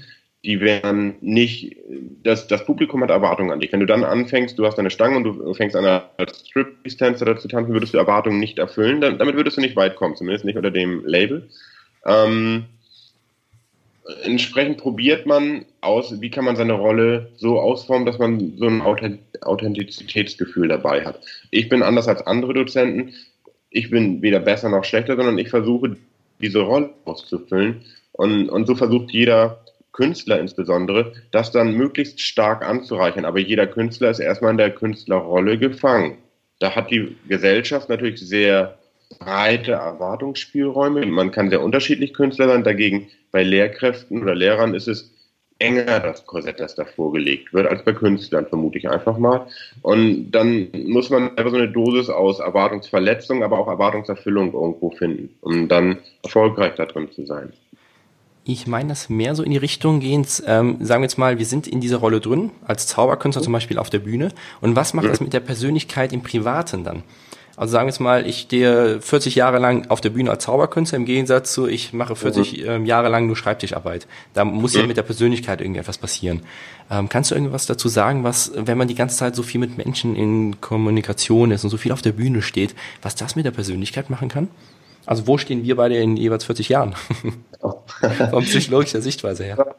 [0.44, 1.76] die werden nicht,
[2.24, 3.72] das, das Publikum hat Erwartungen an dich.
[3.72, 7.48] Wenn du dann anfängst, du hast eine Stange und du fängst an als Strip-Tänzer zu
[7.48, 10.72] tanzen, würdest du Erwartungen nicht erfüllen, damit würdest du nicht weit kommen, zumindest nicht unter
[10.72, 11.48] dem Label.
[12.04, 12.64] Ähm,
[14.24, 18.82] entsprechend probiert man aus, wie kann man seine Rolle so ausformen, dass man so ein
[19.42, 21.20] Authentizitätsgefühl dabei hat.
[21.52, 23.14] Ich bin anders als andere Dozenten.
[23.70, 25.96] Ich bin weder besser noch schlechter, sondern ich versuche,
[26.40, 27.82] diese Rolle auszufüllen.
[28.10, 29.61] Und, und so versucht jeder
[29.92, 33.24] Künstler insbesondere, das dann möglichst stark anzureichern.
[33.24, 36.18] Aber jeder Künstler ist erstmal in der Künstlerrolle gefangen.
[36.58, 38.78] Da hat die Gesellschaft natürlich sehr
[39.18, 41.04] breite Erwartungsspielräume.
[41.06, 42.64] Man kann sehr unterschiedlich Künstler sein.
[42.64, 45.12] Dagegen bei Lehrkräften oder Lehrern ist es
[45.58, 49.46] enger, das Korsett, das da vorgelegt wird, als bei Künstlern, vermute ich einfach mal.
[49.82, 55.34] Und dann muss man einfach so eine Dosis aus Erwartungsverletzung, aber auch Erwartungserfüllung irgendwo finden,
[55.40, 57.52] um dann erfolgreich da drin zu sein.
[58.44, 61.46] Ich meine das mehr so in die Richtung gehend, ähm, sagen wir jetzt mal, wir
[61.46, 64.30] sind in dieser Rolle drin, als Zauberkünstler zum Beispiel auf der Bühne.
[64.60, 67.04] Und was macht das mit der Persönlichkeit im Privaten dann?
[67.54, 70.96] Also sagen wir jetzt mal, ich stehe 40 Jahre lang auf der Bühne als Zauberkünstler
[70.96, 72.86] im Gegensatz zu, ich mache 40 mhm.
[72.86, 74.08] Jahre lang nur Schreibtischarbeit.
[74.32, 76.42] Da muss ja mit der Persönlichkeit irgendwie etwas passieren.
[76.90, 79.76] Ähm, kannst du irgendwas dazu sagen, was, wenn man die ganze Zeit so viel mit
[79.76, 83.50] Menschen in Kommunikation ist und so viel auf der Bühne steht, was das mit der
[83.50, 84.48] Persönlichkeit machen kann?
[85.06, 86.94] Also wo stehen wir beide in jeweils 40 Jahren?
[88.30, 89.76] Von psychologischer Sichtweise her.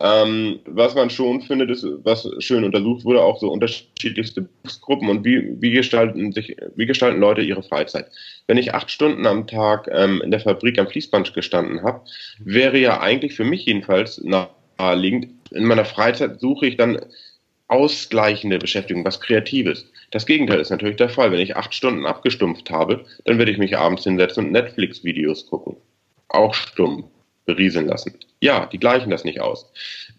[0.00, 5.24] Ähm, was man schon findet, ist, was schön untersucht wurde, auch so unterschiedlichste Berufsgruppen und
[5.24, 8.10] wie, wie, gestalten sich, wie gestalten Leute ihre Freizeit.
[8.48, 12.00] Wenn ich acht Stunden am Tag ähm, in der Fabrik am Fließband gestanden habe,
[12.40, 16.98] wäre ja eigentlich für mich jedenfalls naheliegend, in meiner Freizeit suche ich dann
[17.68, 19.86] ausgleichende Beschäftigung, was Kreatives.
[20.14, 21.32] Das Gegenteil ist natürlich der Fall.
[21.32, 25.76] Wenn ich acht Stunden abgestumpft habe, dann werde ich mich abends hinsetzen und Netflix-Videos gucken.
[26.28, 27.10] Auch stumm
[27.46, 28.14] berieseln lassen.
[28.40, 29.72] Ja, die gleichen das nicht aus.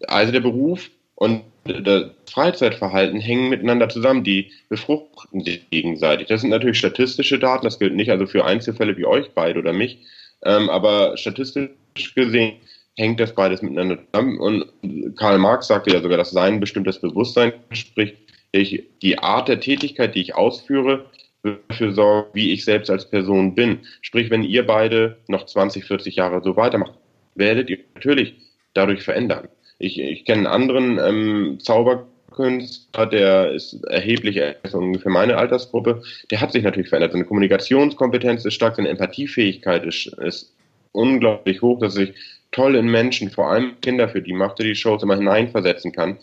[0.06, 4.22] Also der Beruf und das Freizeitverhalten hängen miteinander zusammen.
[4.22, 6.26] Die befruchten sich gegenseitig.
[6.26, 7.64] Das sind natürlich statistische Daten.
[7.64, 10.00] Das gilt nicht also für Einzelfälle wie euch beide oder mich.
[10.44, 11.70] Ähm, aber statistisch
[12.14, 12.56] gesehen
[12.96, 14.38] hängt das beides miteinander zusammen.
[14.40, 18.25] Und Karl Marx sagte ja sogar, dass sein bestimmtes Bewusstsein spricht,
[18.58, 21.06] ich, die Art der Tätigkeit, die ich ausführe,
[21.42, 23.80] dafür sorgen, wie ich selbst als Person bin.
[24.02, 26.94] Sprich, wenn ihr beide noch 20, 40 Jahre so weitermacht,
[27.34, 28.34] werdet ihr natürlich
[28.74, 29.48] dadurch verändern.
[29.78, 36.40] Ich, ich kenne einen anderen ähm, Zauberkünstler, der ist erheblich, ist ungefähr meine Altersgruppe, der
[36.40, 37.12] hat sich natürlich verändert.
[37.12, 40.54] Seine Kommunikationskompetenz ist stark, seine Empathiefähigkeit ist, ist
[40.92, 42.14] unglaublich hoch, dass sich
[42.52, 46.18] toll in Menschen, vor allem Kinder, für die macht er die Shows immer hineinversetzen kann.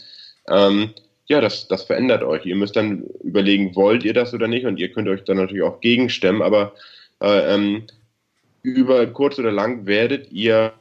[0.50, 0.94] Ähm,
[1.28, 2.46] ja, das, das verändert euch.
[2.46, 4.66] Ihr müsst dann überlegen, wollt ihr das oder nicht?
[4.66, 6.74] Und ihr könnt euch dann natürlich auch gegenstemmen, aber
[7.22, 7.84] äh, ähm,
[8.62, 10.74] über kurz oder lang werdet ihr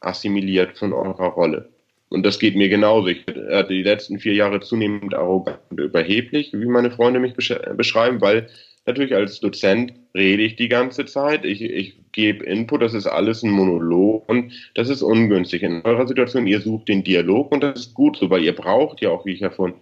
[0.00, 1.68] assimiliert von eurer Rolle.
[2.08, 3.08] Und das geht mir genauso.
[3.08, 8.20] Ich hatte die letzten vier Jahre zunehmend arrogant und überheblich, wie meine Freunde mich beschreiben,
[8.20, 8.48] weil
[8.86, 13.42] natürlich als Dozent rede ich die ganze Zeit, ich, ich gebe Input, das ist alles
[13.42, 15.62] ein Monolog und das ist ungünstig.
[15.62, 19.00] In eurer Situation, ihr sucht den Dialog und das ist gut so, weil ihr braucht
[19.00, 19.74] ja auch, wie ich ja vorhin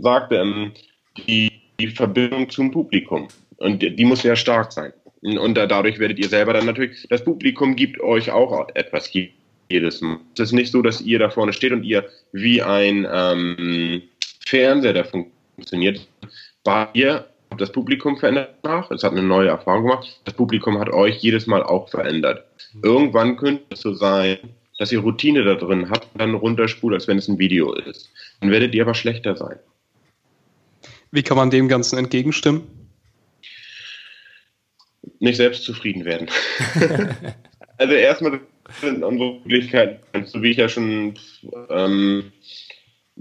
[0.00, 0.72] sagte, ähm,
[1.26, 3.28] die, die Verbindung zum Publikum.
[3.56, 4.92] Und die, muss sehr stark sein.
[5.20, 9.12] Und dadurch werdet ihr selber dann natürlich, das Publikum gibt euch auch etwas
[9.68, 10.18] jedes Mal.
[10.34, 14.02] Es ist nicht so, dass ihr da vorne steht und ihr wie ein ähm,
[14.44, 16.08] Fernseher, der funktioniert,
[16.64, 17.26] bei ihr
[17.58, 21.46] das Publikum verändert nach, es hat eine neue Erfahrung gemacht, das Publikum hat euch jedes
[21.46, 22.44] Mal auch verändert.
[22.82, 24.38] Irgendwann könnte es so sein,
[24.78, 28.10] dass ihr Routine da drin habt und dann runterspult, als wenn es ein Video ist.
[28.40, 29.58] Dann werdet ihr aber schlechter sein.
[31.10, 32.62] Wie kann man dem Ganzen entgegenstimmen?
[35.18, 36.28] Nicht selbst zufrieden werden.
[37.78, 38.40] also erstmal
[38.80, 41.14] sind unsere Möglichkeiten, so wie ich ja schon
[41.68, 42.32] ähm,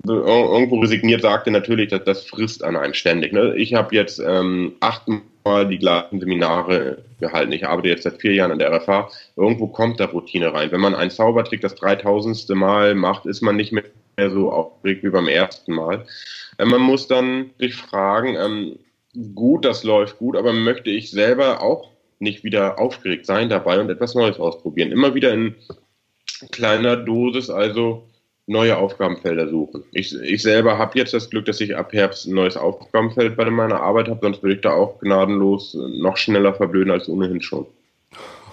[0.05, 3.33] irgendwo resigniert sagte, natürlich, dass das frisst an einen ständig.
[3.33, 3.55] Ne?
[3.57, 7.51] Ich habe jetzt ähm, achtmal die gleichen Seminare gehalten.
[7.51, 9.09] Ich arbeite jetzt seit vier Jahren an der RFA.
[9.35, 10.71] Irgendwo kommt da Routine rein.
[10.71, 13.83] Wenn man einen Zaubertrick das dreitausendste Mal macht, ist man nicht mehr
[14.29, 16.05] so aufgeregt wie beim ersten Mal.
[16.57, 18.79] Äh, man muss dann sich fragen, ähm,
[19.35, 21.89] gut, das läuft gut, aber möchte ich selber auch
[22.19, 24.91] nicht wieder aufgeregt sein dabei und etwas Neues ausprobieren.
[24.91, 25.55] Immer wieder in
[26.51, 28.07] kleiner Dosis, also
[28.51, 29.83] neue Aufgabenfelder suchen.
[29.91, 33.49] Ich, ich selber habe jetzt das Glück, dass ich ab Herbst ein neues Aufgabenfeld bei
[33.49, 37.65] meiner Arbeit habe, sonst würde ich da auch gnadenlos noch schneller verblöden als ohnehin schon.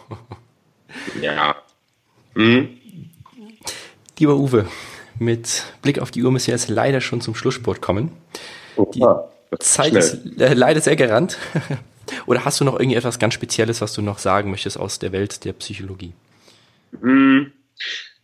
[1.21, 1.57] ja.
[2.35, 2.69] Hm?
[4.19, 4.67] Lieber Uwe,
[5.19, 8.13] mit Blick auf die Uhr müssen wir jetzt leider schon zum Schlusssport kommen.
[8.95, 9.05] Die
[9.59, 9.99] Zeit schnell.
[9.99, 11.39] ist äh, leider sehr gerannt.
[12.27, 15.45] Oder hast du noch irgendetwas ganz Spezielles, was du noch sagen möchtest aus der Welt
[15.45, 16.13] der Psychologie?
[17.01, 17.53] Hm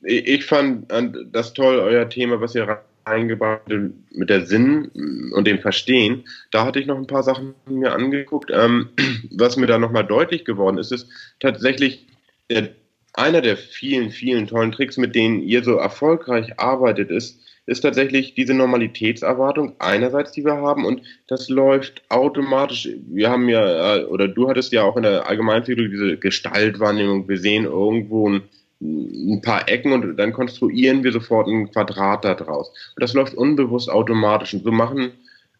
[0.03, 0.93] ich fand
[1.33, 6.25] das toll, euer Thema, was ihr eingebaut habt mit der Sinn und dem Verstehen.
[6.51, 8.51] Da hatte ich noch ein paar Sachen mir angeguckt.
[8.53, 8.91] Ähm,
[9.31, 11.09] was mir da nochmal deutlich geworden ist, ist
[11.41, 12.07] tatsächlich
[12.51, 12.71] der,
[13.13, 18.35] einer der vielen, vielen tollen Tricks, mit denen ihr so erfolgreich arbeitet, ist, ist tatsächlich
[18.35, 22.89] diese Normalitätserwartung einerseits, die wir haben und das läuft automatisch.
[23.07, 27.27] Wir haben ja, äh, oder du hattest ja auch in der Allgemeinpsychologie diese Gestaltwahrnehmung.
[27.27, 28.43] Wir sehen irgendwo ein
[28.81, 32.69] ein paar Ecken und dann konstruieren wir sofort ein Quadrat daraus.
[32.69, 34.55] Und das läuft unbewusst automatisch.
[34.55, 35.13] Und so machen,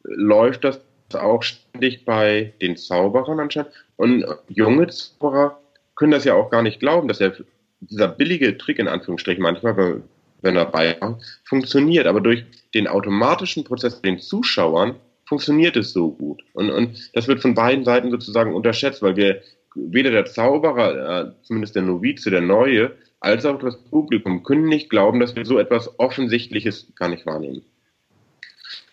[0.03, 0.81] läuft das
[1.13, 3.71] auch ständig bei den Zauberern anscheinend.
[3.97, 5.61] Und junge Zauberer
[5.95, 7.35] können das ja auch gar nicht glauben, dass der,
[7.81, 10.03] dieser billige Trick in Anführungsstrichen manchmal,
[10.43, 10.99] wenn er bei
[11.45, 12.07] funktioniert.
[12.07, 12.45] Aber durch
[12.75, 14.97] den automatischen Prozess den Zuschauern
[15.27, 16.43] funktioniert es so gut.
[16.53, 19.41] Und, und das wird von beiden Seiten sozusagen unterschätzt, weil wir
[19.75, 24.91] weder der Zauberer, äh, zumindest der Novize, der Neue, als auch das Publikum können nicht
[24.91, 27.63] glauben, dass wir so etwas Offensichtliches gar nicht wahrnehmen.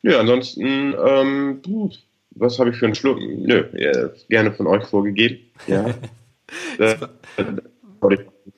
[0.04, 1.62] Ja, ansonsten, ähm,
[2.32, 3.20] was habe ich für einen Schluck?
[3.20, 3.66] Nö,
[4.30, 5.40] gerne von euch vorgegeben.
[5.68, 5.94] Ja.
[6.78, 6.98] das,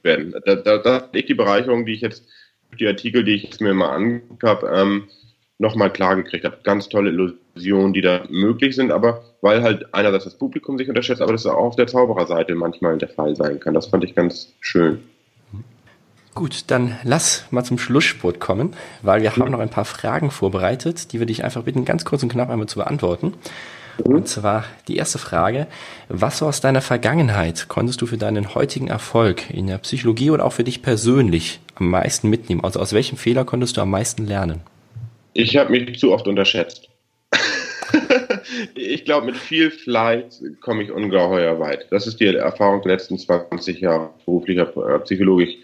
[0.03, 0.33] werden.
[0.45, 2.27] Da, da, da liegt die Bereicherung, die ich jetzt
[2.69, 5.07] durch die Artikel, die ich jetzt mir mal angeguckt habe, ähm,
[5.57, 6.59] nochmal klar gekriegt habe.
[6.63, 7.11] Ganz tolle
[7.55, 11.45] Illusionen, die da möglich sind, aber weil halt einerseits das Publikum sich unterschätzt, aber das
[11.45, 13.73] auch auf der Zaubererseite manchmal der Fall sein kann.
[13.73, 14.99] Das fand ich ganz schön.
[16.35, 18.73] Gut, dann lass mal zum Schlussspurt kommen,
[19.03, 22.23] weil wir haben noch ein paar Fragen vorbereitet, die wir dich einfach bitten, ganz kurz
[22.23, 23.33] und knapp einmal zu beantworten.
[23.99, 24.03] Mhm.
[24.03, 25.67] Und zwar die erste Frage,
[26.09, 30.53] was aus deiner Vergangenheit konntest du für deinen heutigen Erfolg in der Psychologie oder auch
[30.53, 32.63] für dich persönlich am meisten mitnehmen?
[32.63, 34.61] Also aus welchem Fehler konntest du am meisten lernen?
[35.33, 36.89] Ich habe mich zu oft unterschätzt.
[38.75, 41.87] Ich glaube, mit viel Fleiß komme ich ungeheuer weit.
[41.91, 45.59] Das ist die Erfahrung der letzten 20 Jahre beruflicher äh, Psychologie.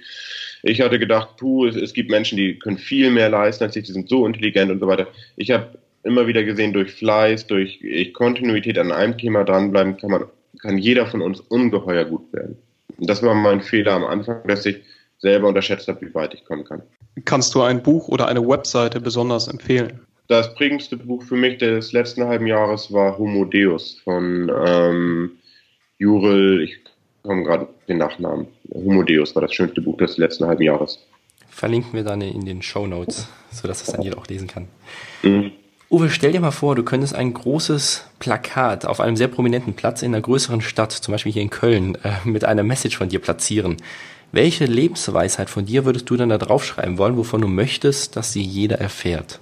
[0.63, 3.86] Ich hatte gedacht, puh, es, es, gibt Menschen, die können viel mehr leisten als ich,
[3.86, 5.07] die sind so intelligent und so weiter.
[5.38, 7.80] Ich habe immer wieder gesehen, durch Fleiß, durch
[8.13, 10.26] Kontinuität an einem Thema dranbleiben, kann man,
[10.61, 12.57] kann jeder von uns ungeheuer gut werden.
[12.97, 14.78] Und das war mein Fehler am Anfang, dass ich
[15.20, 16.82] selber unterschätzt habe, wie weit ich kommen kann.
[17.26, 19.99] Kannst du ein Buch oder eine Webseite besonders empfehlen?
[20.30, 25.32] Das prägendste Buch für mich des letzten halben Jahres war Homo Deus von ähm,
[25.97, 26.77] Jurel, ich
[27.23, 28.45] komme gerade den Nachnamen.
[28.71, 30.99] Homo Deus war das schönste Buch des letzten halben Jahres.
[31.49, 34.67] Verlinken wir dann in den Show Notes, sodass das dann jeder auch lesen kann.
[35.23, 35.51] Mhm.
[35.89, 40.03] Uwe, stell dir mal vor, du könntest ein großes Plakat auf einem sehr prominenten Platz
[40.03, 43.19] in einer größeren Stadt, zum Beispiel hier in Köln, äh, mit einer Message von dir
[43.19, 43.77] platzieren.
[44.32, 48.43] Welche Lebensweisheit von dir würdest du dann da draufschreiben wollen, wovon du möchtest, dass sie
[48.43, 49.39] jeder erfährt?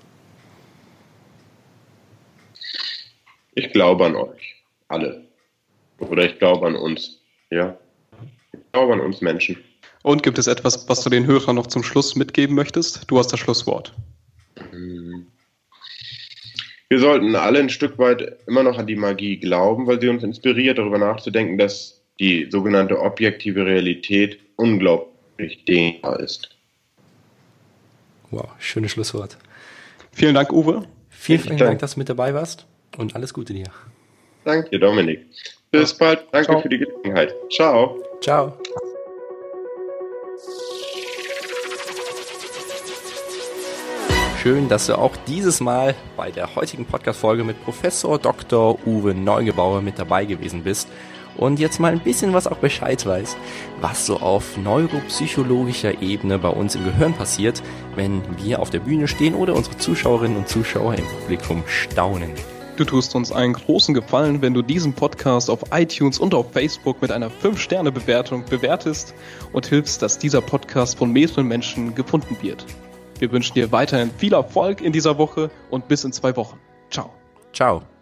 [3.58, 4.56] Ich glaube an euch,
[4.88, 5.24] alle.
[5.98, 7.76] Oder ich glaube an uns, ja.
[8.54, 9.58] Ich glaube an uns Menschen.
[10.04, 13.10] Und gibt es etwas, was du den Hörern noch zum Schluss mitgeben möchtest?
[13.10, 13.96] Du hast das Schlusswort.
[14.70, 15.26] Hm.
[16.90, 20.22] Wir sollten alle ein Stück weit immer noch an die Magie glauben, weil sie uns
[20.22, 26.56] inspiriert, darüber nachzudenken, dass die sogenannte objektive Realität unglaublich dehnbar ist.
[28.30, 29.36] Wow, schönes Schlusswort.
[30.12, 30.88] Vielen Dank, Uwe.
[31.10, 32.68] Vielen, vielen Dank, dass du mit dabei warst.
[32.98, 33.68] Und alles Gute dir.
[34.44, 35.26] Danke, Dominik.
[35.72, 35.98] Bis ja.
[36.00, 36.26] bald.
[36.32, 36.62] Danke Ciao.
[36.62, 37.34] für die Gelegenheit.
[37.52, 38.04] Ciao.
[38.22, 38.58] Ciao.
[44.48, 48.80] schön, dass du auch dieses Mal bei der heutigen Podcast-Folge mit Professor Dr.
[48.88, 50.88] Uwe Neugebauer mit dabei gewesen bist
[51.36, 53.36] und jetzt mal ein bisschen was auch Bescheid weiß,
[53.82, 57.62] was so auf neuropsychologischer Ebene bei uns im Gehirn passiert,
[57.96, 62.32] wenn wir auf der Bühne stehen oder unsere Zuschauerinnen und Zuschauer im Publikum staunen.
[62.78, 67.02] Du tust uns einen großen Gefallen, wenn du diesen Podcast auf iTunes und auf Facebook
[67.02, 69.16] mit einer 5-Sterne-Bewertung bewertest
[69.52, 72.64] und hilfst, dass dieser Podcast von mehreren Menschen gefunden wird.
[73.18, 76.60] Wir wünschen dir weiterhin viel Erfolg in dieser Woche und bis in zwei Wochen.
[76.92, 77.10] Ciao.
[77.52, 77.97] Ciao.